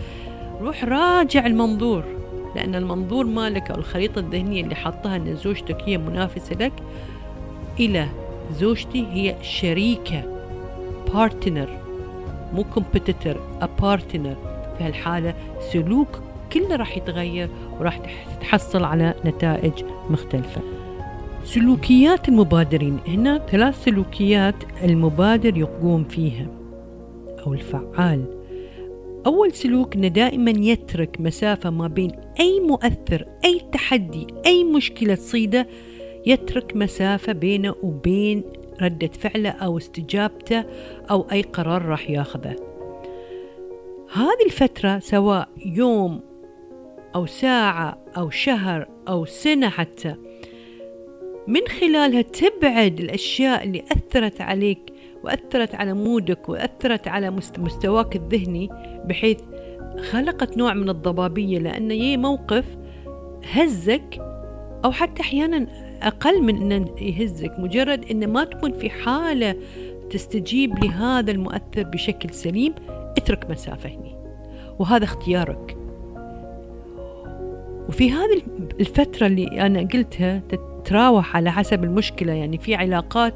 روح 0.60 0.84
راجع 0.84 1.46
المنظور 1.46 2.04
لأن 2.56 2.74
المنظور 2.74 3.26
مالك 3.26 3.70
أو 3.70 3.78
الخريطة 3.78 4.18
الذهنية 4.18 4.62
اللي 4.62 4.74
حطها 4.74 5.16
أن 5.16 5.36
زوجتك 5.36 5.76
هي 5.86 5.98
منافسة 5.98 6.56
لك 6.56 6.72
إلى 7.80 8.08
زوجتي 8.52 9.06
هي 9.06 9.36
شريكة 9.42 10.22
بارتنر 11.14 11.68
مو 12.52 12.64
competitor 12.64 13.40
partner 13.82 14.36
في 14.78 14.84
هالحالة 14.84 15.34
سلوك 15.72 16.08
كله 16.52 16.76
راح 16.76 16.96
يتغير 16.96 17.48
وراح 17.80 18.00
تحصل 18.40 18.84
على 18.84 19.14
نتائج 19.24 19.72
مختلفة. 20.10 20.60
سلوكيات 21.44 22.28
المبادرين 22.28 22.98
هنا 23.08 23.38
ثلاث 23.38 23.84
سلوكيات 23.84 24.54
المبادر 24.84 25.56
يقوم 25.56 26.04
فيها. 26.04 26.46
أو 27.46 27.54
الفعال. 27.54 28.39
أول 29.26 29.52
سلوك 29.52 29.94
أنه 29.94 30.08
دائما 30.08 30.50
يترك 30.50 31.20
مسافة 31.20 31.70
ما 31.70 31.88
بين 31.88 32.10
أي 32.40 32.60
مؤثر 32.60 33.26
أي 33.44 33.60
تحدي 33.72 34.26
أي 34.46 34.64
مشكلة 34.64 35.14
تصيده 35.14 35.66
يترك 36.26 36.76
مسافة 36.76 37.32
بينه 37.32 37.74
وبين 37.82 38.42
ردة 38.82 39.10
فعله 39.20 39.50
أو 39.50 39.78
استجابته 39.78 40.64
أو 41.10 41.26
أي 41.32 41.42
قرار 41.42 41.84
راح 41.84 42.10
ياخذه. 42.10 42.56
هذه 44.12 44.44
الفترة 44.46 44.98
سواء 44.98 45.48
يوم 45.66 46.20
أو 47.14 47.26
ساعة 47.26 47.98
أو 48.16 48.30
شهر 48.30 48.88
أو 49.08 49.24
سنة 49.24 49.68
حتى 49.68 50.14
من 51.46 51.60
خلالها 51.80 52.22
تبعد 52.22 53.00
الأشياء 53.00 53.64
اللي 53.64 53.84
أثرت 53.92 54.40
عليك 54.40 54.92
وأثرت 55.24 55.74
على 55.74 55.92
مودك 55.92 56.48
وأثرت 56.48 57.08
على 57.08 57.30
مستواك 57.58 58.16
الذهني 58.16 58.68
بحيث 59.04 59.38
خلقت 60.10 60.56
نوع 60.56 60.74
من 60.74 60.88
الضبابية 60.88 61.58
لأن 61.58 61.90
يي 61.90 62.16
موقف 62.16 62.64
هزك 63.52 64.18
أو 64.84 64.92
حتى 64.92 65.22
أحيانا 65.22 65.66
أقل 66.02 66.42
من 66.42 66.72
أن 66.72 66.88
يهزك 66.98 67.52
مجرد 67.58 68.04
أن 68.10 68.32
ما 68.32 68.44
تكون 68.44 68.72
في 68.72 68.90
حالة 68.90 69.54
تستجيب 70.10 70.84
لهذا 70.84 71.30
المؤثر 71.30 71.82
بشكل 71.82 72.30
سليم 72.30 72.74
اترك 72.90 73.50
مسافة 73.50 73.88
هنا 73.88 74.20
وهذا 74.78 75.04
اختيارك. 75.04 75.76
وفي 77.88 78.10
هذه 78.10 78.42
الفترة 78.80 79.26
اللي 79.26 79.66
أنا 79.66 79.80
قلتها 79.80 80.42
تتراوح 80.48 81.36
على 81.36 81.52
حسب 81.52 81.84
المشكلة 81.84 82.32
يعني 82.32 82.58
في 82.58 82.74
علاقات 82.74 83.34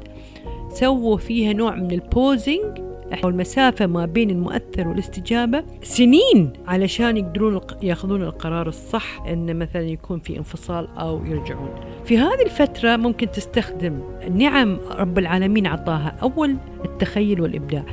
سووا 0.75 1.17
فيها 1.17 1.53
نوع 1.53 1.75
من 1.75 1.91
البوزنج 1.91 2.79
أو 3.23 3.29
المسافة 3.29 3.85
ما 3.85 4.05
بين 4.05 4.29
المؤثر 4.29 4.87
والاستجابة 4.87 5.63
سنين 5.83 6.53
علشان 6.67 7.17
يقدرون 7.17 7.61
ياخذون 7.83 8.21
القرار 8.21 8.67
الصح 8.67 9.21
أن 9.27 9.59
مثلا 9.59 9.81
يكون 9.81 10.19
في 10.19 10.37
انفصال 10.37 10.87
أو 10.97 11.25
يرجعون. 11.25 11.69
في 12.05 12.17
هذه 12.17 12.41
الفترة 12.45 12.95
ممكن 12.95 13.31
تستخدم 13.31 13.99
نعم 14.31 14.77
رب 14.91 15.17
العالمين 15.17 15.67
عطاها 15.67 16.17
أول 16.21 16.57
التخيل 16.85 17.41
والإبداع. 17.41 17.83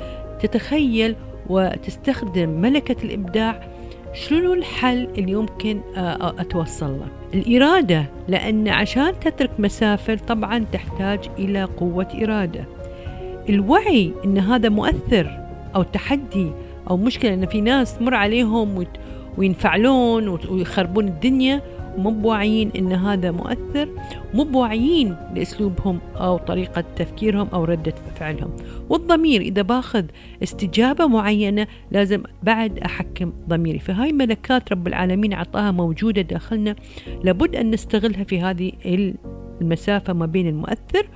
تتخيل 0.41 1.17
وتستخدم 1.49 2.49
ملكة 2.49 3.05
الإبداع 3.05 3.72
شنو 4.13 4.53
الحل 4.53 5.09
اللي 5.19 5.33
يمكن 5.33 5.81
آه، 5.97 6.01
آه، 6.01 6.35
أتوصل 6.39 6.91
له؟ 6.91 7.07
الإرادة 7.35 8.07
لأن 8.29 8.69
عشان 8.69 9.21
تترك 9.21 9.51
مسافة 9.59 10.15
طبعا 10.15 10.65
تحتاج 10.73 11.21
إلى 11.39 11.65
قوة 11.65 12.09
إرادة. 12.23 12.65
الوعي 13.49 14.13
أن 14.25 14.39
هذا 14.39 14.69
مؤثر 14.69 15.39
أو 15.75 15.83
تحدي 15.83 16.51
أو 16.91 16.97
مشكلة 16.97 17.35
أن 17.35 17.47
في 17.47 17.61
ناس 17.61 17.99
تمر 17.99 18.15
عليهم 18.15 18.85
وينفعلون 19.39 20.29
ويخربون 20.29 21.09
الدنيا 21.09 21.63
مو 21.97 22.11
بواعيين 22.11 22.71
إن 22.79 22.93
هذا 22.93 23.31
مؤثر 23.31 23.89
مو 24.35 24.45
بواعيين 24.45 25.17
لأسلوبهم 25.35 26.01
أو 26.17 26.37
طريقة 26.37 26.85
تفكيرهم 26.97 27.49
أو 27.53 27.65
ردة 27.65 27.95
فعلهم. 28.15 28.51
والضمير 28.89 29.41
إذا 29.41 29.63
باخذ 29.63 30.05
استجابة 30.43 31.07
معينة 31.07 31.67
لازم 31.91 32.23
بعد 32.43 32.79
أحكم 32.79 33.33
ضميري. 33.49 33.79
فهاي 33.79 34.13
ملكات 34.13 34.73
رب 34.73 34.87
العالمين 34.87 35.35
عطاها 35.35 35.71
موجودة 35.71 36.23
داخلنا. 36.23 36.77
لابد 37.25 37.57
أن 37.57 37.71
نستغلها 37.71 38.25
في 38.25 38.41
هذه 38.41 38.73
المسافة 39.61 40.13
ما 40.13 40.27
بين 40.27 40.47
المؤثر 40.49 41.09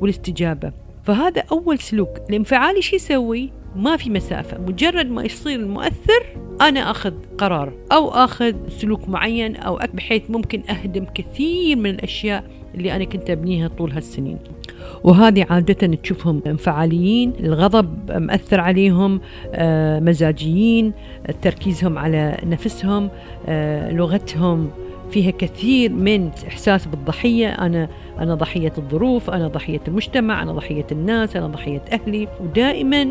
والاستجابة. 0.00 0.72
فهذا 1.04 1.42
أول 1.52 1.78
سلوك. 1.78 2.10
الانفعالي 2.30 2.82
شو 2.82 2.96
يسوي؟ 2.96 3.50
ما 3.76 3.96
في 3.96 4.10
مسافة. 4.10 4.58
مجرد 4.58 5.10
ما 5.10 5.24
يصير 5.24 5.60
المؤثر 5.60 6.26
أنا 6.60 6.90
أخذ 6.90 7.12
قرار 7.38 7.72
أو 7.92 8.08
أخذ 8.08 8.54
سلوك 8.68 9.08
معين 9.08 9.56
أو 9.56 9.78
بحيث 9.94 10.22
ممكن 10.28 10.62
أهدم 10.70 11.04
كثير 11.14 11.76
من 11.76 11.90
الأشياء 11.90 12.44
اللي 12.74 12.96
أنا 12.96 13.04
كنت 13.04 13.30
أبنيها 13.30 13.68
طول 13.68 13.92
هالسنين. 13.92 14.38
وهذه 15.04 15.46
عادة 15.50 15.96
تشوفهم 15.96 16.42
انفعاليين 16.46 17.32
الغضب 17.40 18.12
مأثر 18.12 18.60
عليهم 18.60 19.20
آه، 19.54 20.00
مزاجيين 20.00 20.92
تركيزهم 21.42 21.98
على 21.98 22.38
نفسهم 22.44 23.10
آه، 23.48 23.92
لغتهم. 23.92 24.70
فيها 25.10 25.30
كثير 25.30 25.92
من 25.92 26.30
إحساس 26.48 26.86
بالضحية. 26.86 27.48
أنا 27.48 27.88
أنا 28.18 28.34
ضحية 28.34 28.72
الظروف 28.78 29.30
أنا 29.30 29.48
ضحية 29.48 29.80
المجتمع 29.88 30.42
أنا 30.42 30.52
ضحية 30.52 30.86
الناس 30.92 31.36
أنا 31.36 31.46
ضحية 31.46 31.82
أهلي. 31.92 32.28
ودائما 32.40 33.10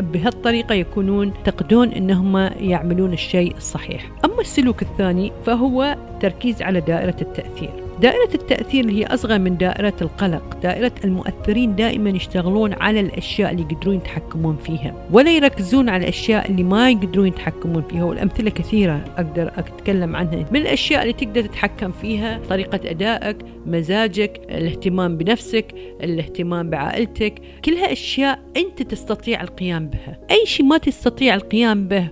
بهالطريقة 0.00 0.74
يكونون 0.74 1.28
يعتقدون 1.28 1.88
أنهم 1.88 2.36
يعملون 2.60 3.12
الشيء 3.12 3.56
الصحيح. 3.56 4.10
أما 4.24 4.40
السلوك 4.40 4.82
الثاني 4.82 5.32
فهو 5.46 5.96
تركيز 6.20 6.62
على 6.62 6.80
دائرة 6.80 7.16
التأثير. 7.20 7.87
دائرة 8.00 8.34
التأثير 8.34 8.84
اللي 8.84 9.00
هي 9.00 9.06
أصغر 9.06 9.38
من 9.38 9.56
دائرة 9.56 9.94
القلق. 10.02 10.60
دائرة 10.62 10.92
المؤثرين 11.04 11.76
دائما 11.76 12.10
يشتغلون 12.10 12.72
على 12.72 13.00
الأشياء 13.00 13.50
اللي 13.50 13.62
يقدرون 13.62 13.94
يتحكمون 13.94 14.56
فيها 14.56 15.06
ولا 15.12 15.36
يركزون 15.36 15.88
على 15.88 16.02
الأشياء 16.02 16.50
اللي 16.50 16.62
ما 16.62 16.90
يقدرون 16.90 17.26
يتحكمون 17.26 17.82
فيها. 17.82 18.04
والأمثلة 18.04 18.50
كثيرة 18.50 19.04
أقدر 19.16 19.52
أتكلم 19.56 20.16
عنها. 20.16 20.46
من 20.50 20.60
الأشياء 20.60 21.02
اللي 21.02 21.12
تقدر 21.12 21.42
تتحكم 21.42 21.92
فيها؟ 21.92 22.40
طريقة 22.48 22.80
أدائك 22.90 23.36
مزاجك 23.66 24.40
الاهتمام 24.50 25.16
بنفسك 25.16 25.74
الاهتمام 26.02 26.70
بعائلتك. 26.70 27.34
كلها 27.64 27.92
أشياء 27.92 28.38
أنت 28.56 28.82
تستطيع 28.82 29.42
القيام 29.42 29.88
بها. 29.88 30.18
أي 30.30 30.46
شيء 30.46 30.66
ما 30.66 30.78
تستطيع 30.78 31.34
القيام 31.34 31.88
به 31.88 32.08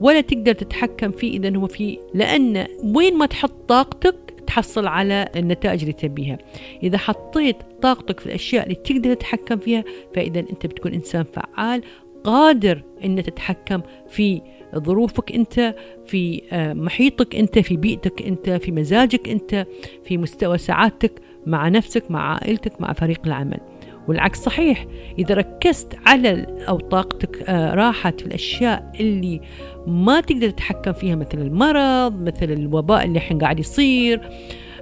ولا 0.00 0.20
تقدر 0.20 0.52
تتحكم 0.52 1.10
فيه 1.10 1.38
إذا 1.38 1.56
هو 1.56 1.66
فيه. 1.66 1.98
لأن 2.14 2.66
وين 2.94 3.18
ما 3.18 3.26
تحط 3.26 3.52
طاقتك 3.68 4.25
تحصل 4.56 4.86
على 4.86 5.28
النتائج 5.36 5.80
اللي 5.80 5.92
تبيها. 5.92 6.38
إذا 6.82 6.98
حطيت 6.98 7.56
طاقتك 7.82 8.20
في 8.20 8.26
الأشياء 8.26 8.64
اللي 8.64 8.74
تقدر 8.74 9.14
تتحكم 9.14 9.56
فيها 9.56 9.84
فإذا 10.14 10.40
أنت 10.40 10.66
بتكون 10.66 10.94
إنسان 10.94 11.24
فعال 11.32 11.82
قادر 12.24 12.82
أن 13.04 13.22
تتحكم 13.22 13.80
في 14.08 14.42
ظروفك 14.76 15.32
أنت 15.32 15.74
في 16.06 16.42
آه، 16.52 16.72
محيطك 16.72 17.36
أنت 17.36 17.58
في 17.58 17.76
بيئتك 17.76 18.22
أنت 18.22 18.50
في 18.50 18.72
مزاجك 18.72 19.28
أنت 19.28 19.66
في 20.04 20.18
مستوى 20.18 20.58
سعادتك 20.58 21.12
مع 21.46 21.68
نفسك 21.68 22.10
مع 22.10 22.34
عائلتك 22.34 22.80
مع 22.80 22.92
فريق 22.92 23.20
العمل. 23.26 23.60
والعكس 24.08 24.38
صحيح. 24.38 24.86
إذا 25.18 25.34
ركزت 25.34 25.98
على 26.06 26.46
أو 26.68 26.78
طاقتك 26.78 27.42
آه، 27.48 27.74
راحت 27.74 28.20
في 28.20 28.26
الأشياء 28.26 28.92
اللي 29.00 29.40
ما 29.86 30.20
تقدر 30.20 30.50
تتحكم 30.50 30.92
فيها 30.92 31.14
مثل 31.16 31.38
المرض 31.38 32.20
مثل 32.20 32.52
الوباء 32.52 33.04
اللي 33.04 33.16
الحين 33.16 33.38
قاعد 33.38 33.60
يصير 33.60 34.20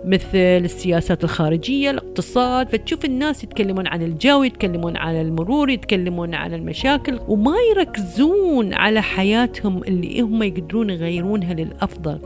مثل 0.07 0.39
السياسات 0.39 1.25
الخارجية 1.25 1.91
الاقتصاد 1.91 2.69
فتشوف 2.69 3.05
الناس 3.05 3.45
يتكلمون 3.45 3.87
عن 3.87 4.03
الجو 4.03 4.43
يتكلمون 4.43 4.97
عن 4.97 5.15
المرور 5.15 5.71
يتكلمون 5.71 6.35
عن 6.35 6.55
المشاكل 6.55 7.21
وما 7.29 7.55
يركزون 7.71 8.75
على 8.75 9.03
حياتهم 9.03 9.83
اللي 9.85 10.21
هم 10.21 10.43
يقدرون 10.43 10.91
يغيرونها 10.91 11.55
للأفضل. 11.55 12.19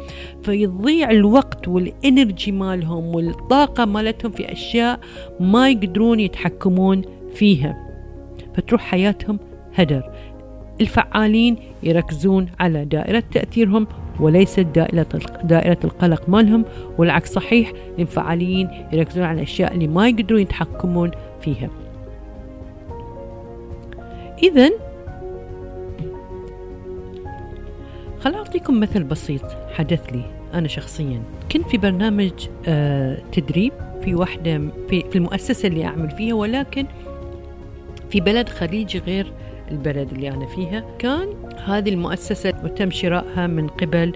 فيضيع 0.42 1.11
الوقت 1.11 1.68
والإنرجي 1.68 2.52
مالهم 2.52 3.04
والطاقة 3.14 3.85
مالتهم 3.85 4.32
في 4.32 4.52
أشياء 4.52 5.00
ما 5.40 5.70
يقدرون 5.70 6.20
يتحكمون 6.20 7.02
فيها. 7.35 7.88
فتروح 8.54 8.82
حياتهم 8.82 9.38
هدر. 9.75 10.11
الفعالين 10.80 11.56
يركزون 11.82 12.49
على 12.61 12.85
دائرة 12.85 13.23
تأثيرهم 13.32 13.87
وليست 14.21 14.61
دائرة 14.61 15.07
دائرة 15.45 15.79
القلق 15.85 16.29
مالهم 16.29 16.65
والعكس 16.99 17.33
صحيح 17.33 17.73
الانفعاليين 17.95 18.69
يركزون 18.93 19.25
على 19.25 19.37
الأشياء 19.37 19.75
اللي 19.75 19.87
ما 19.87 20.09
يقدرون 20.09 20.41
يتحكمون 20.41 21.11
فيها. 21.41 21.71
إذا 24.43 24.71
خل 28.21 28.35
أعطيكم 28.35 28.81
مثل 28.81 29.03
بسيط 29.05 29.43
حدث 29.73 30.13
لي 30.13 30.23
أنا 30.55 30.69
شخصيا. 30.69 31.23
كنت 31.53 31.69
في 31.69 31.79
برنامج 31.79 32.33
آه 32.67 33.19
تدريب 33.33 33.73
في 34.05 34.15
واحدة 34.15 34.61
في, 34.91 35.05
في 35.11 35.17
المؤسسة 35.17 35.69
اللي 35.69 35.85
أعمل 35.85 36.11
فيها 36.11 36.35
ولكن 36.35 36.87
في 38.11 38.21
بلد 38.21 38.49
خليجي 38.49 38.99
غير 38.99 39.33
البلد 39.71 40.13
اللي 40.13 40.29
أنا 40.29 40.47
فيها. 40.47 40.85
كان 40.99 41.29
هذه 41.65 41.89
المؤسسة 41.89 42.55
وتم 42.65 42.91
شرائها 42.91 43.47
من 43.47 43.69
قبل 43.69 44.13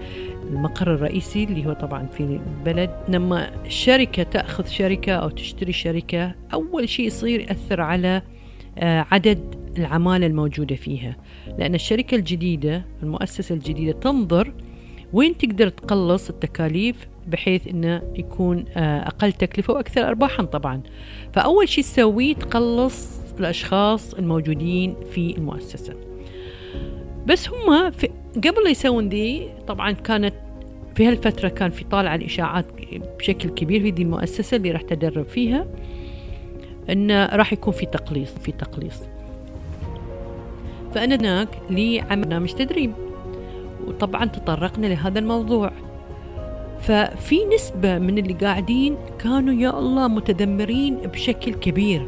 المقر 0.49 0.93
الرئيسي 0.93 1.43
اللي 1.43 1.65
هو 1.65 1.73
طبعا 1.73 2.05
في 2.05 2.19
البلد. 2.19 2.89
لما 3.07 3.65
الشركة 3.65 4.23
تأخذ 4.23 4.65
شركة 4.65 5.13
أو 5.13 5.29
تشتري 5.29 5.73
شركة 5.73 6.35
أول 6.53 6.89
شيء 6.89 7.05
يصير 7.05 7.39
يأثر 7.39 7.81
على 7.81 8.21
آه، 8.77 9.05
عدد 9.11 9.55
العمالة 9.77 10.27
الموجودة 10.27 10.75
فيها. 10.75 11.17
لأن 11.57 11.75
الشركة 11.75 12.15
الجديدة 12.15 12.85
المؤسسة 13.03 13.55
الجديدة 13.55 13.91
تنظر 13.99 14.53
وين 15.13 15.37
تقدر 15.37 15.69
تقلص 15.69 16.29
التكاليف 16.29 17.07
بحيث 17.27 17.67
إنه 17.67 18.01
يكون 18.15 18.65
آه، 18.75 19.07
أقل 19.07 19.33
تكلفة 19.33 19.73
وأكثر 19.73 20.07
ارباحا 20.07 20.43
طبعا. 20.43 20.81
فأول 21.33 21.69
شيء 21.69 21.83
تسويه 21.83 22.33
تقلص 22.33 23.22
الأشخاص 23.39 24.13
الموجودين 24.13 24.95
في 25.11 25.37
المؤسسة. 25.37 25.93
بس 27.25 27.49
هم 27.49 27.91
في 27.91 28.09
قبل 28.35 28.67
يسوون 28.71 29.09
دي 29.09 29.47
طبعا 29.67 29.91
كانت 29.91 30.33
في 30.95 31.07
هالفترة 31.07 31.47
كان 31.47 31.71
في 31.71 31.83
طالع 31.83 32.15
الإشاعات 32.15 32.65
بشكل 33.19 33.49
كبير 33.49 33.81
في 33.81 33.91
دي 33.91 34.01
المؤسسة 34.01 34.57
اللي 34.57 34.71
راح 34.71 34.81
تدرب 34.81 35.25
فيها 35.25 35.65
أنه 36.89 37.25
راح 37.25 37.53
يكون 37.53 37.73
في 37.73 37.85
تقليص 37.85 38.31
في 38.31 38.51
تقليص. 38.51 39.01
فأنا 40.95 41.15
هناك 41.15 41.47
لي 41.69 41.99
عمل 41.99 42.21
برنامج 42.21 42.53
تدريب 42.53 42.93
وطبعا 43.87 44.25
تطرقنا 44.25 44.87
لهذا 44.87 45.19
الموضوع. 45.19 45.71
ففي 46.79 47.45
نسبة 47.55 47.99
من 47.99 48.17
اللي 48.17 48.33
قاعدين 48.33 48.97
كانوا 49.19 49.53
يا 49.53 49.79
الله 49.79 50.07
متذمرين 50.07 50.95
بشكل 50.95 51.53
كبير. 51.53 52.07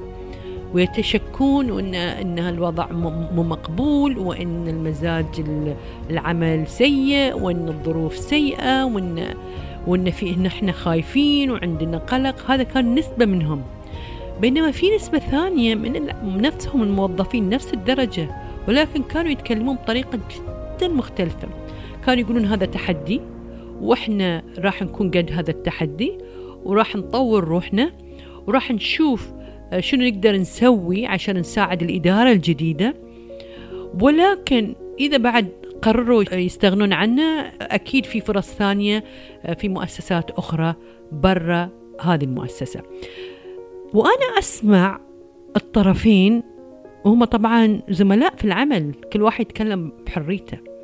ويتشكون 0.74 1.72
وان 1.72 1.96
إن 1.96 2.40
الوضع 2.40 2.92
مو 2.92 3.44
مقبول 3.44 4.18
وإن 4.18 4.68
المزاج 4.68 5.26
العمل 6.10 6.68
سيء 6.68 7.40
وإن 7.40 7.68
الظروف 7.68 8.18
سيئة 8.18 8.84
وان 8.84 9.34
وإن 9.88 10.12
في 10.12 10.34
إن 10.34 10.46
إحنا 10.46 10.72
خايفين 10.72 11.52
وعندنا 11.52 11.98
قلق. 11.98 12.52
هذا 12.52 12.64
كان 12.64 12.96
نسبة 12.96 13.26
منهم. 13.26 13.62
بينما 14.42 14.72
في 14.72 14.96
نسبة 14.96 15.20
ثانية 15.20 15.76
من 15.76 16.42
نفسهم 16.42 16.84
الموظفين 16.84 17.50
نفس 17.50 17.74
الدرجة 17.74 18.30
ولكن 18.68 19.04
كانوا 19.04 19.32
يتكلمون 19.32 19.76
بطريقة 19.76 20.20
جدا 20.36 20.88
مختلفة. 20.88 21.48
كانوا 22.06 22.24
يقولون 22.24 22.46
هذا 22.46 22.66
تحدي 22.66 23.22
وإحنا 23.82 24.44
راح 24.58 24.82
نكون 24.82 25.12
قد 25.12 25.32
هذا 25.32 25.52
التحدي 25.52 26.18
وراح 26.64 26.96
نطور 26.96 27.44
روحنا 27.44 27.92
وراح 28.48 28.72
نشوف 28.72 29.28
شنو 29.80 30.06
نقدر 30.08 30.36
نسوي 30.36 31.06
عشان 31.06 31.38
نساعد 31.38 31.84
الإدارة 31.84 32.32
الجديدة؟ 32.32 32.96
ولكن 34.02 34.76
إذا 35.00 35.18
بعد 35.18 35.48
قرروا 35.82 36.24
يستغنون 36.34 36.94
عنه 36.94 37.24
أكيد 37.62 38.06
في 38.06 38.22
فرص 38.22 38.54
ثانية 38.54 39.04
آه، 39.46 39.54
في 39.54 39.70
مؤسسات 39.70 40.32
أخرى 40.32 40.76
برا 41.12 41.70
هذه 42.02 42.24
المؤسسة. 42.24 42.82
وأنا 43.94 44.40
أسمع 44.40 45.00
الطرفين 45.56 46.44
وهم 47.06 47.24
طبعا 47.24 47.82
زملاء 47.90 48.36
في 48.36 48.46
العمل 48.46 48.92
كل 49.14 49.22
واحد 49.22 49.42
يتكلم 49.42 49.92
بحريته. 50.06 50.75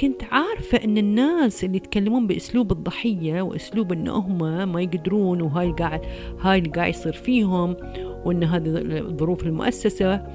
كنت 0.00 0.22
عارفة 0.24 0.84
أن 0.84 0.98
الناس 0.98 1.64
اللي 1.64 1.76
يتكلمون 1.76 2.26
بأسلوب 2.26 2.72
الضحية 2.72 3.42
وأسلوب 3.42 3.92
أن 3.92 4.08
هم 4.08 4.38
ما 4.72 4.80
يقدرون 4.80 5.42
وهاي 5.42 5.72
قاعد 5.72 6.00
هاي 6.40 6.58
اللي 6.58 6.70
قاعد 6.70 6.90
يصير 6.90 7.12
فيهم 7.12 7.76
وأن 8.24 8.44
هذه 8.44 9.02
ظروف 9.16 9.42
المؤسسة 9.42 10.26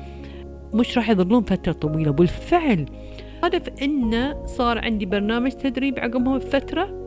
مش 0.73 0.97
راح 0.97 1.09
يظلون 1.09 1.43
فترة 1.43 1.71
طويلة. 1.71 2.11
بالفعل 2.11 2.85
هدف 3.43 3.69
أنه 3.83 4.45
صار 4.45 4.77
عندي 4.77 5.05
برنامج 5.05 5.51
تدريب 5.51 5.99
عقبهم 5.99 6.37
بفترة؟ 6.37 7.05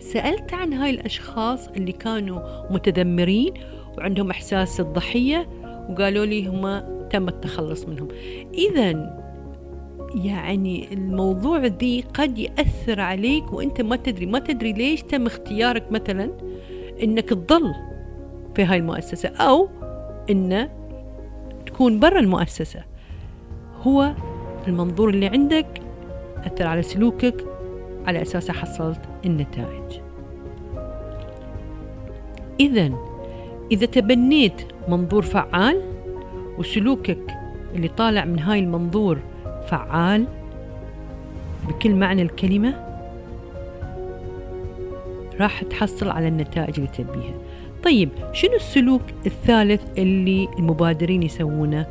سألت 0.00 0.54
عن 0.54 0.72
هاي 0.72 0.90
الأشخاص 0.90 1.68
اللي 1.68 1.92
كانوا 1.92 2.40
متذمرين 2.70 3.52
وعندهم 3.98 4.30
إحساس 4.30 4.80
الضحية 4.80 5.48
وقالوا 5.90 6.24
لي 6.24 6.46
هم 6.46 6.82
تم 7.10 7.28
التخلص 7.28 7.84
منهم. 7.84 8.08
إذا 8.54 9.25
يعني 10.16 10.92
الموضوع 10.92 11.66
ذي 11.66 12.04
قد 12.14 12.38
يأثر 12.38 13.00
عليك 13.00 13.52
وأنت 13.52 13.80
ما 13.80 13.96
تدري. 13.96 14.26
ما 14.26 14.38
تدري 14.38 14.72
ليش 14.72 15.02
تم 15.02 15.26
اختيارك 15.26 15.92
مثلا 15.92 16.30
إنك 17.02 17.28
تظل 17.28 17.74
في 18.54 18.64
هاي 18.64 18.78
المؤسسة 18.78 19.28
أو 19.28 19.68
إن 20.30 20.68
تكون 21.66 22.00
برا 22.00 22.20
المؤسسة. 22.20 22.80
هو 23.82 24.14
المنظور 24.68 25.10
اللي 25.10 25.26
عندك 25.26 25.82
أثر 26.44 26.66
على 26.66 26.82
سلوكك 26.82 27.44
على 28.06 28.22
أساسه 28.22 28.52
حصلت 28.52 29.00
النتائج. 29.24 30.00
إذا 32.60 32.92
إذا 33.72 33.86
تبنيت 33.86 34.62
منظور 34.88 35.22
فعال 35.22 35.82
وسلوكك 36.58 37.34
اللي 37.74 37.88
طالع 37.88 38.24
من 38.24 38.38
هاي 38.38 38.58
المنظور 38.58 39.18
فعال 39.70 40.26
بكل 41.68 41.94
معنى 41.94 42.22
الكلمة 42.22 42.86
راح 45.40 45.62
تحصل 45.62 46.08
على 46.08 46.28
النتائج 46.28 46.74
اللي 46.74 46.88
تبيها. 46.88 47.34
طيب 47.84 48.08
شنو 48.32 48.54
السلوك 48.54 49.02
الثالث 49.26 49.98
اللي 49.98 50.48
المبادرين 50.58 51.22
يسوونه 51.22 51.86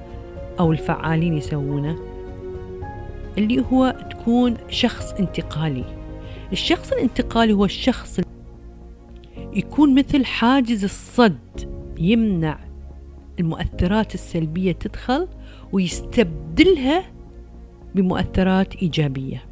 أو 0.60 0.72
الفعالين 0.72 1.38
يسوونه؟ 1.38 2.00
اللي 3.38 3.64
هو 3.72 3.96
تكون 4.10 4.58
شخص 4.70 5.14
انتقالي. 5.14 5.84
الشخص 6.52 6.92
الانتقالي 6.92 7.54
هو 7.54 7.66
الشخص 7.66 8.20
يكون 9.54 9.96
مثل 9.96 10.26
حاجز 10.26 10.84
الصد 10.84 11.70
يمنع 11.98 12.60
المؤثرات 13.40 14.14
السلبية 14.14 14.72
تدخل 14.72 15.28
ويستبدلها 15.72 17.15
بمؤثرات 17.96 18.76
إيجابية. 18.76 19.44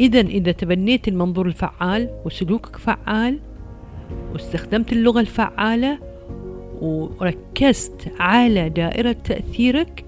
إذا 0.00 0.20
إذا 0.20 0.52
تبنيت 0.52 1.08
المنظور 1.08 1.46
الفعال 1.46 2.10
وسلوكك 2.24 2.76
فعال 2.76 3.38
واستخدمت 4.32 4.92
اللغة 4.92 5.20
الفعالة 5.20 5.98
وركزت 6.80 8.12
على 8.20 8.68
دائرة 8.68 9.12
تأثيرك 9.12 10.04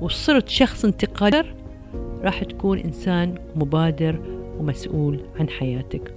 وصرت 0.00 0.48
شخص 0.48 0.84
انتقالي 0.84 1.44
راح 2.22 2.44
تكون 2.44 2.78
إنسان 2.78 3.34
مبادر 3.56 4.20
ومسؤول 4.58 5.20
عن 5.40 5.48
حياتك 5.48 6.14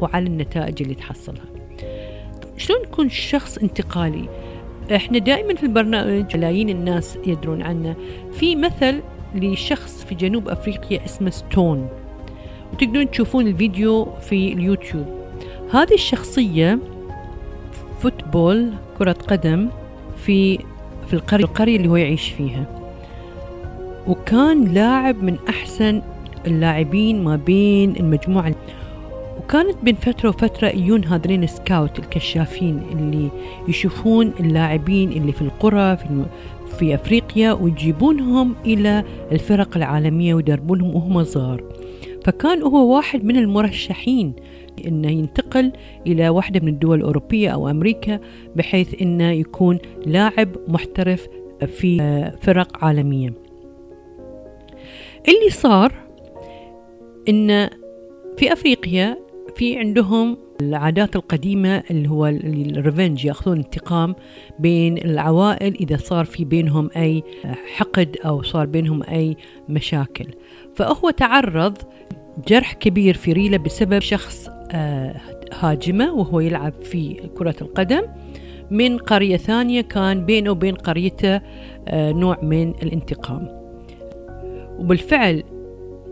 وعلى 0.00 0.26
النتائج 0.26 0.82
اللي 0.82 0.94
تحصلها. 0.94 1.44
شلون 2.56 2.82
نكون 2.82 3.08
شخص 3.08 3.58
انتقالي؟ 3.58 4.28
إحنا 4.94 5.18
دائما 5.18 5.54
في 5.54 5.62
البرنامج 5.62 6.36
ملايين 6.36 6.68
الناس 6.68 7.18
يدرون 7.26 7.62
عنه. 7.62 7.96
في 8.32 8.56
مثل 8.56 9.00
لشخص 9.34 10.04
في 10.04 10.14
جنوب 10.14 10.48
أفريقيا 10.48 11.04
اسمه 11.04 11.30
ستون. 11.30 11.88
وتقدرون 12.72 13.10
تشوفون 13.10 13.46
الفيديو 13.46 14.04
في 14.04 14.52
اليوتيوب. 14.52 15.06
هذه 15.72 15.94
الشخصية 15.94 16.78
football 18.00 18.72
كرة 18.98 19.12
قدم 19.12 19.68
في 20.16 20.58
في 21.06 21.14
القرية, 21.14 21.44
القرية 21.44 21.76
اللي 21.76 21.88
هو 21.88 21.96
يعيش 21.96 22.28
فيها. 22.28 22.64
وكان 24.06 24.64
لاعب 24.64 25.22
من 25.22 25.36
أحسن 25.48 26.02
اللاعبين 26.46 27.24
ما 27.24 27.36
بين 27.36 27.96
المجموعة. 27.96 28.54
وكانت 29.38 29.76
بين 29.82 29.94
فترة 29.94 30.28
وفترة 30.28 30.68
يجون 30.68 31.04
هذين 31.04 31.46
scout 31.46 31.98
الكشافين 31.98 32.82
اللي 32.92 33.28
يشوفون 33.68 34.32
اللاعبين 34.40 35.12
اللي 35.12 35.32
في 35.32 35.42
القرى 35.42 35.96
في, 35.96 36.24
في 36.66 36.94
أفريقيا 36.94 37.52
ويجيبونهم 37.52 38.54
إلى 38.64 39.04
الفرق 39.32 39.76
العالمية 39.76 40.34
ويدربونهم 40.34 40.94
وهم 40.94 41.24
صغار 41.24 41.64
فكان 42.24 42.62
هو 42.62 42.94
واحد 42.96 43.24
من 43.24 43.36
المرشحين 43.36 44.34
انه 44.86 45.10
ينتقل 45.10 45.72
إلى 46.06 46.28
واحدة 46.28 46.60
من 46.60 46.68
الدول 46.68 46.98
الأوروبية 46.98 47.48
أو 47.48 47.70
أمريكا 47.70 48.20
بحيث 48.56 49.02
إنه 49.02 49.30
يكون 49.30 49.78
لاعب 50.06 50.48
محترف 50.68 51.28
في 51.66 51.98
فرق 52.40 52.84
عالمية. 52.84 53.34
اللي 55.28 55.50
صار 55.50 55.92
إن 57.28 57.68
في 58.36 58.52
أفريقيا 58.52 59.18
في 59.56 59.78
عندهم 59.78 60.38
العادات 60.60 61.16
القديمة 61.16 61.82
اللي 61.90 62.10
هو 62.10 62.26
الريفنج 62.26 63.24
يأخذون 63.24 63.56
انتقام 63.56 64.14
بين 64.58 64.98
العوائل 64.98 65.74
إذا 65.74 65.96
صار 65.96 66.24
في 66.24 66.44
بينهم 66.44 66.90
أي 66.96 67.22
حقد 67.76 68.16
أو 68.24 68.42
صار 68.42 68.66
بينهم 68.66 69.02
أي 69.02 69.36
مشاكل. 69.68 70.26
فهو 70.74 71.10
تعرض 71.10 71.78
جرح 72.48 72.72
كبير 72.72 73.14
في 73.14 73.32
ريلة 73.32 73.56
بسبب 73.56 73.98
شخص 73.98 74.48
آه، 74.70 75.16
هاجمة 75.52 76.12
وهو 76.12 76.40
يلعب 76.40 76.72
في 76.72 77.14
كرة 77.38 77.56
القدم. 77.62 78.02
من 78.70 78.98
قرية 78.98 79.36
ثانية 79.36 79.80
كان 79.80 80.26
بينه 80.26 80.50
وبين 80.50 80.74
قريته 80.74 81.40
آه، 81.88 82.12
نوع 82.12 82.38
من 82.42 82.70
الانتقام. 82.70 83.48
وبالفعل 84.78 85.42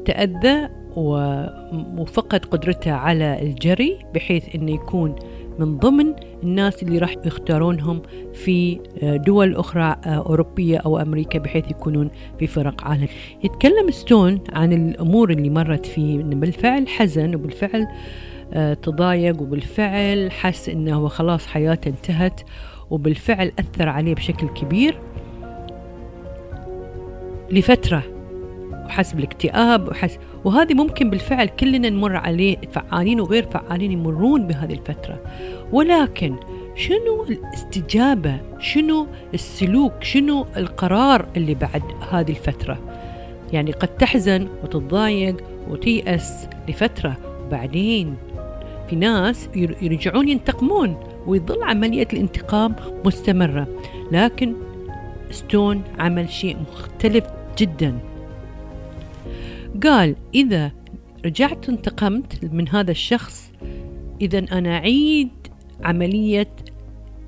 تأذى 0.05 0.69
وفقد 0.97 2.45
قدرته 2.45 2.93
على 2.93 3.43
الجري 3.43 3.99
بحيث 4.15 4.55
إنه 4.55 4.75
يكون 4.75 5.15
من 5.59 5.79
ضمن 5.79 6.15
الناس 6.43 6.83
اللي 6.83 6.99
راح 6.99 7.15
يختارونهم 7.25 8.03
في 8.35 8.81
آه، 9.03 9.17
دول 9.17 9.57
أخرى 9.57 9.97
أوروبية 10.07 10.79
أو 10.79 10.99
أمريكا 10.99 11.39
بحيث 11.39 11.71
يكونون 11.71 12.11
في 12.39 12.47
فرق 12.47 12.85
عالم. 12.85 13.09
يتكلم 13.45 13.91
ستون 13.91 14.41
عن 14.53 14.73
الأمور 14.73 15.31
اللي 15.31 15.51
مرت 15.51 15.87
فيه 15.87 16.21
إنه 16.21 16.37
بالفعل 16.37 16.89
حزن 16.89 17.35
وبالفعل 17.35 17.87
آه، 18.53 18.75
تضايق 18.75 19.43
وبالفعل 19.43 20.33
حس 20.33 20.69
إنه 20.69 21.09
خلاص 21.09 21.47
حياته 21.47 21.89
انتهت 21.89 22.41
وبالفعل 22.91 23.53
أثر 23.59 23.89
عليه 23.89 24.15
بشكل 24.15 24.49
كبير. 24.49 24.99
لفترة 27.51 28.14
وحس 28.85 29.13
بالاكتئاب 29.13 29.89
وحس 29.89 30.19
وهذه 30.45 30.75
ممكن 30.75 31.11
بالفعل 31.11 31.47
كلنا 31.49 31.91
نمر 31.91 32.17
عليه 32.17 32.57
فعالين 32.73 33.21
وغير 33.21 33.47
فعالين 33.51 33.93
يمرون 33.93 34.47
بهذه 34.47 34.73
الفترة. 34.73 35.21
ولكن 35.73 36.37
شنو 36.77 37.25
الاستجابة؟ 37.29 38.41
شنو 38.59 39.07
السلوك؟ 39.35 39.93
شنو 40.03 40.47
القرار 40.57 41.27
اللي 41.37 41.55
بعد 41.55 41.83
هذه 42.11 42.31
الفترة؟ 42.31 42.79
يعني 43.53 43.73
قد 43.73 43.89
تحزن 43.89 44.49
وتتضايق 44.63 45.37
وتيأس 45.71 46.49
لفترة 46.69 47.17
بعدين 47.51 48.17
في 48.91 48.97
ناس 48.97 49.49
يرجعون 49.83 50.29
ينتقمون 50.29 50.97
ويظل 51.27 51.63
عملية 51.63 52.09
الانتقام 52.13 52.75
مستمرة. 53.05 53.69
لكن 54.13 54.55
ستون 55.31 55.83
عمل 55.99 56.31
شيء 56.31 56.57
مختلف 56.73 57.25
جدا. 57.59 57.99
قال 59.83 60.17
إذا 60.35 60.73
رجعت 61.25 61.69
انتقمت 61.69 62.45
من 62.53 62.69
هذا 62.69 62.91
الشخص 62.91 63.53
إذا 64.21 64.39
أنا 64.39 64.77
أعيد 64.77 65.31
عملية 65.85 66.51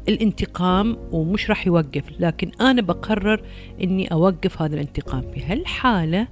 الانتقام 0.09 0.97
ومش 1.13 1.51
راح 1.51 1.67
يوقف 1.67 2.05
لكن 2.21 2.51
أنا 2.61 2.83
بقرر 2.83 3.43
أني 3.83 4.13
أوقف 4.13 4.63
هذا 4.63 4.75
الانتقام. 4.75 5.23
في 5.35 5.45
هالحالة 5.45 6.29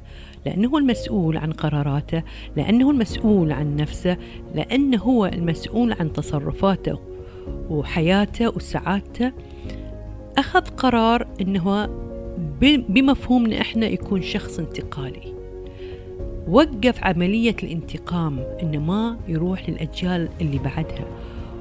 لأنه 0.47 0.79
المسؤول 0.79 1.37
عن 1.37 1.53
قراراته 1.53 2.23
لأنه 2.57 2.91
المسؤول 2.91 3.53
عن 3.53 3.77
نفسه 3.77 4.17
لأنه 4.55 4.99
هو 4.99 5.27
المسؤول 5.27 5.93
عن 5.93 6.13
تصرفاته 6.13 6.99
وحياته 7.71 8.49
وسعادته 8.49 9.33
أخذ 10.39 10.61
قرار 10.61 11.27
أنه 11.41 11.89
بمفهومنا 12.89 13.61
إحنا 13.61 13.87
يكون 13.87 14.23
شخص 14.23 14.59
انتقالي. 14.59 15.34
وقف 16.49 17.05
عملية 17.05 17.57
الانتقام 17.63 18.39
إنه 18.63 18.79
ما 18.79 19.17
يروح 19.29 19.71
للأجيال 19.71 20.29
اللي 20.41 20.59
بعدها 20.59 21.05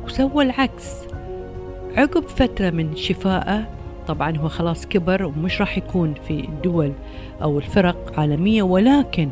وسوى 0.05 0.43
العكس. 0.43 0.97
عقب 1.95 2.23
فترة 2.23 2.69
من 2.69 2.95
شفائه 2.95 3.69
طبعا 4.07 4.37
هو 4.37 4.47
خلاص 4.49 4.85
كبر 4.85 5.25
ومش 5.25 5.61
راح 5.61 5.77
يكون 5.77 6.13
في 6.27 6.39
الدول 6.39 6.91
أو 7.41 7.57
الفرق 7.57 8.19
عالمية 8.19 8.63
ولكن 8.63 9.29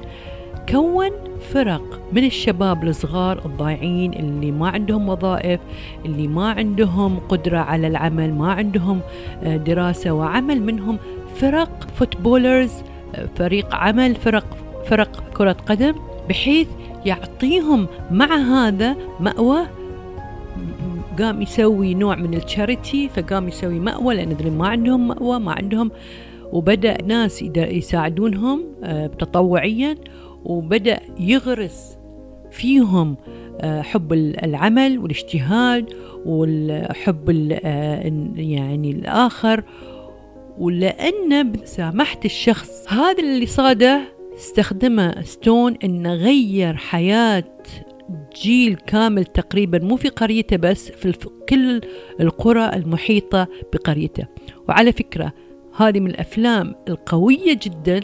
كون 0.70 1.10
فرق 1.54 2.02
من 2.12 2.24
الشباب 2.24 2.84
الصغار 2.84 3.46
الضايعين 3.46 4.14
اللي 4.14 4.52
ما 4.52 4.70
عندهم 4.70 5.10
وظائف 5.10 5.60
اللي 6.06 6.28
ما 6.28 6.50
عندهم 6.50 7.20
قدرة 7.20 7.58
على 7.58 7.88
العمل 7.88 8.34
ما 8.34 8.52
عندهم 8.52 9.00
آه، 9.44 9.58
دراسة 9.58 10.12
وعمل 10.12 10.62
منهم 10.62 10.98
فرق 11.36 11.88
فوتبولرز 11.96 12.72
آه، 13.16 13.30
فريق 13.36 13.76
عمل 13.76 14.16
فرق 14.16 14.58
فرق 14.86 15.24
كرة 15.34 15.52
قدم 15.52 15.96
بحيث 16.30 16.68
يعطيهم 17.06 17.88
مع 18.12 18.36
هذا 18.36 18.96
مأوى 19.20 19.68
قام 21.20 21.42
يسوي 21.42 21.94
نوع 21.94 22.16
من 22.16 22.34
التشاريتي 22.34 23.10
فقام 23.10 23.48
يسوي 23.48 23.80
مأوى 23.80 24.16
لأن 24.16 24.58
ما 24.58 24.68
عندهم 24.68 25.08
مأوى 25.08 25.40
ما 25.40 25.52
عندهم 25.52 25.92
وبدأ 26.52 27.02
ناس 27.02 27.42
يساعدونهم 27.56 28.66
آه، 28.84 29.08
تطوعيا 29.08 29.96
وبدأ 30.44 31.00
يغرس 31.20 31.98
فيهم 32.52 33.16
آه، 33.62 33.82
حب 33.82 34.14
العمل 34.14 35.00
والاجتهاد 35.00 35.94
والحب 36.26 37.30
آه، 37.64 38.12
يعني 38.36 38.92
الآخر. 38.92 39.64
ولأن 40.58 41.54
سامحت 41.66 42.26
الشخص 42.26 42.94
هذا 42.94 43.20
اللي 43.20 43.46
صاده 43.46 44.02
استخدمه 44.36 45.22
ستون 45.22 45.76
انه 45.84 46.14
غير 46.14 46.76
حياة 46.76 47.44
جيل 48.44 48.76
كامل 48.76 49.26
تقريبا 49.26 49.80
مو 49.80 49.96
في 49.96 50.10
قريته 50.10 50.58
بس 50.58 50.92
في 50.92 51.14
كل 51.50 51.82
القرى 52.20 52.70
المحيطة 52.74 53.48
بقريته. 53.74 54.28
وعلى 54.70 54.92
فكرة 54.92 55.34
هذه 55.78 56.00
من 56.00 56.10
الأفلام 56.10 56.76
القوية 56.90 57.60
جدا 57.64 58.00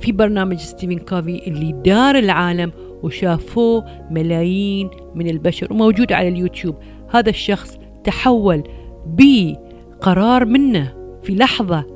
في 0.00 0.12
برنامج 0.12 0.56
ستيفن 0.56 0.98
كوفي 0.98 1.46
اللي 1.46 1.72
دار 1.72 2.18
العالم 2.18 2.72
وشافوه 3.02 3.84
ملايين 4.10 4.90
من 5.14 5.28
البشر 5.30 5.72
وموجود 5.72 6.12
على 6.12 6.28
اليوتيوب. 6.28 6.76
هذا 7.10 7.30
الشخص 7.30 7.78
تحول 8.04 8.62
بقرار 9.06 10.44
منه 10.44 10.94
في 11.22 11.34
لحظة 11.34 11.93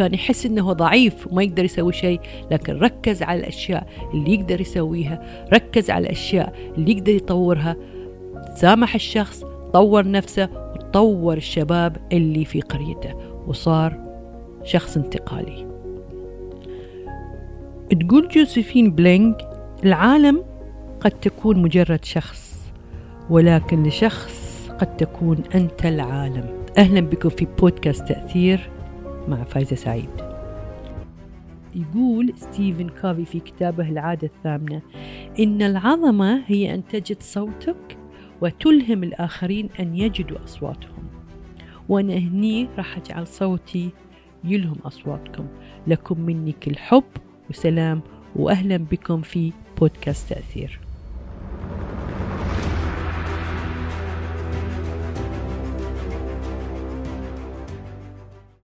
كان 0.00 0.14
يحس 0.14 0.46
إنه 0.46 0.72
ضعيف 0.72 1.26
وما 1.26 1.42
يقدر 1.42 1.64
يسوي 1.64 1.92
شيء 1.92 2.20
لكن 2.50 2.78
ركز 2.78 3.22
على 3.22 3.40
الأشياء 3.40 3.86
اللي 4.14 4.34
يقدر 4.34 4.60
يسويها 4.60 5.46
ركز 5.52 5.90
على 5.90 6.06
الأشياء 6.06 6.54
اللي 6.78 6.92
يقدر 6.92 7.12
يطورها. 7.12 7.76
سامح 8.54 8.94
الشخص 8.94 9.44
طور 9.72 10.10
نفسه 10.10 10.48
وطور 10.74 11.36
الشباب 11.36 11.96
اللي 12.12 12.44
في 12.44 12.60
قريته 12.60 13.14
وصار 13.46 13.96
شخص 14.64 14.96
انتقالي. 14.96 15.66
تقول 18.00 18.28
جوزيفين 18.28 18.90
بلينج 18.90 19.34
العالم 19.84 20.44
قد 21.00 21.10
تكون 21.10 21.62
مجرد 21.62 22.04
شخص 22.04 22.70
ولكن 23.30 23.82
لشخص 23.82 24.68
قد 24.78 24.96
تكون 24.96 25.38
أنت 25.54 25.86
العالم. 25.86 26.44
أهلا 26.78 27.00
بكم 27.00 27.28
في 27.28 27.46
بودكاست 27.58 28.08
تأثير. 28.08 28.70
مع 29.28 29.44
فايزة 29.44 29.76
سعيد. 29.76 30.10
يقول 31.74 32.32
ستيفن 32.36 32.88
كوفي 32.88 33.24
في 33.24 33.40
كتابه 33.40 33.88
العادة 33.88 34.30
الثامنة 34.36 34.82
إن 35.40 35.62
العظمة 35.62 36.42
هي 36.46 36.74
أن 36.74 36.86
تجد 36.86 37.22
صوتك 37.22 37.98
وتلهم 38.40 39.04
الآخرين 39.04 39.68
أن 39.80 39.96
يجدوا 39.96 40.44
أصواتهم. 40.44 41.04
وأنا 41.88 42.14
هني 42.14 42.68
راح 42.78 42.96
أجعل 42.96 43.26
صوتي 43.26 43.90
يلهم 44.44 44.76
أصواتكم. 44.84 45.46
لكم 45.86 46.20
مني 46.20 46.52
كل 46.52 46.76
حب 46.76 47.04
وسلام 47.50 48.00
وأهلا 48.36 48.76
بكم 48.76 49.22
في 49.22 49.52
بودكاست 49.80 50.32
تأثير. 50.32 50.80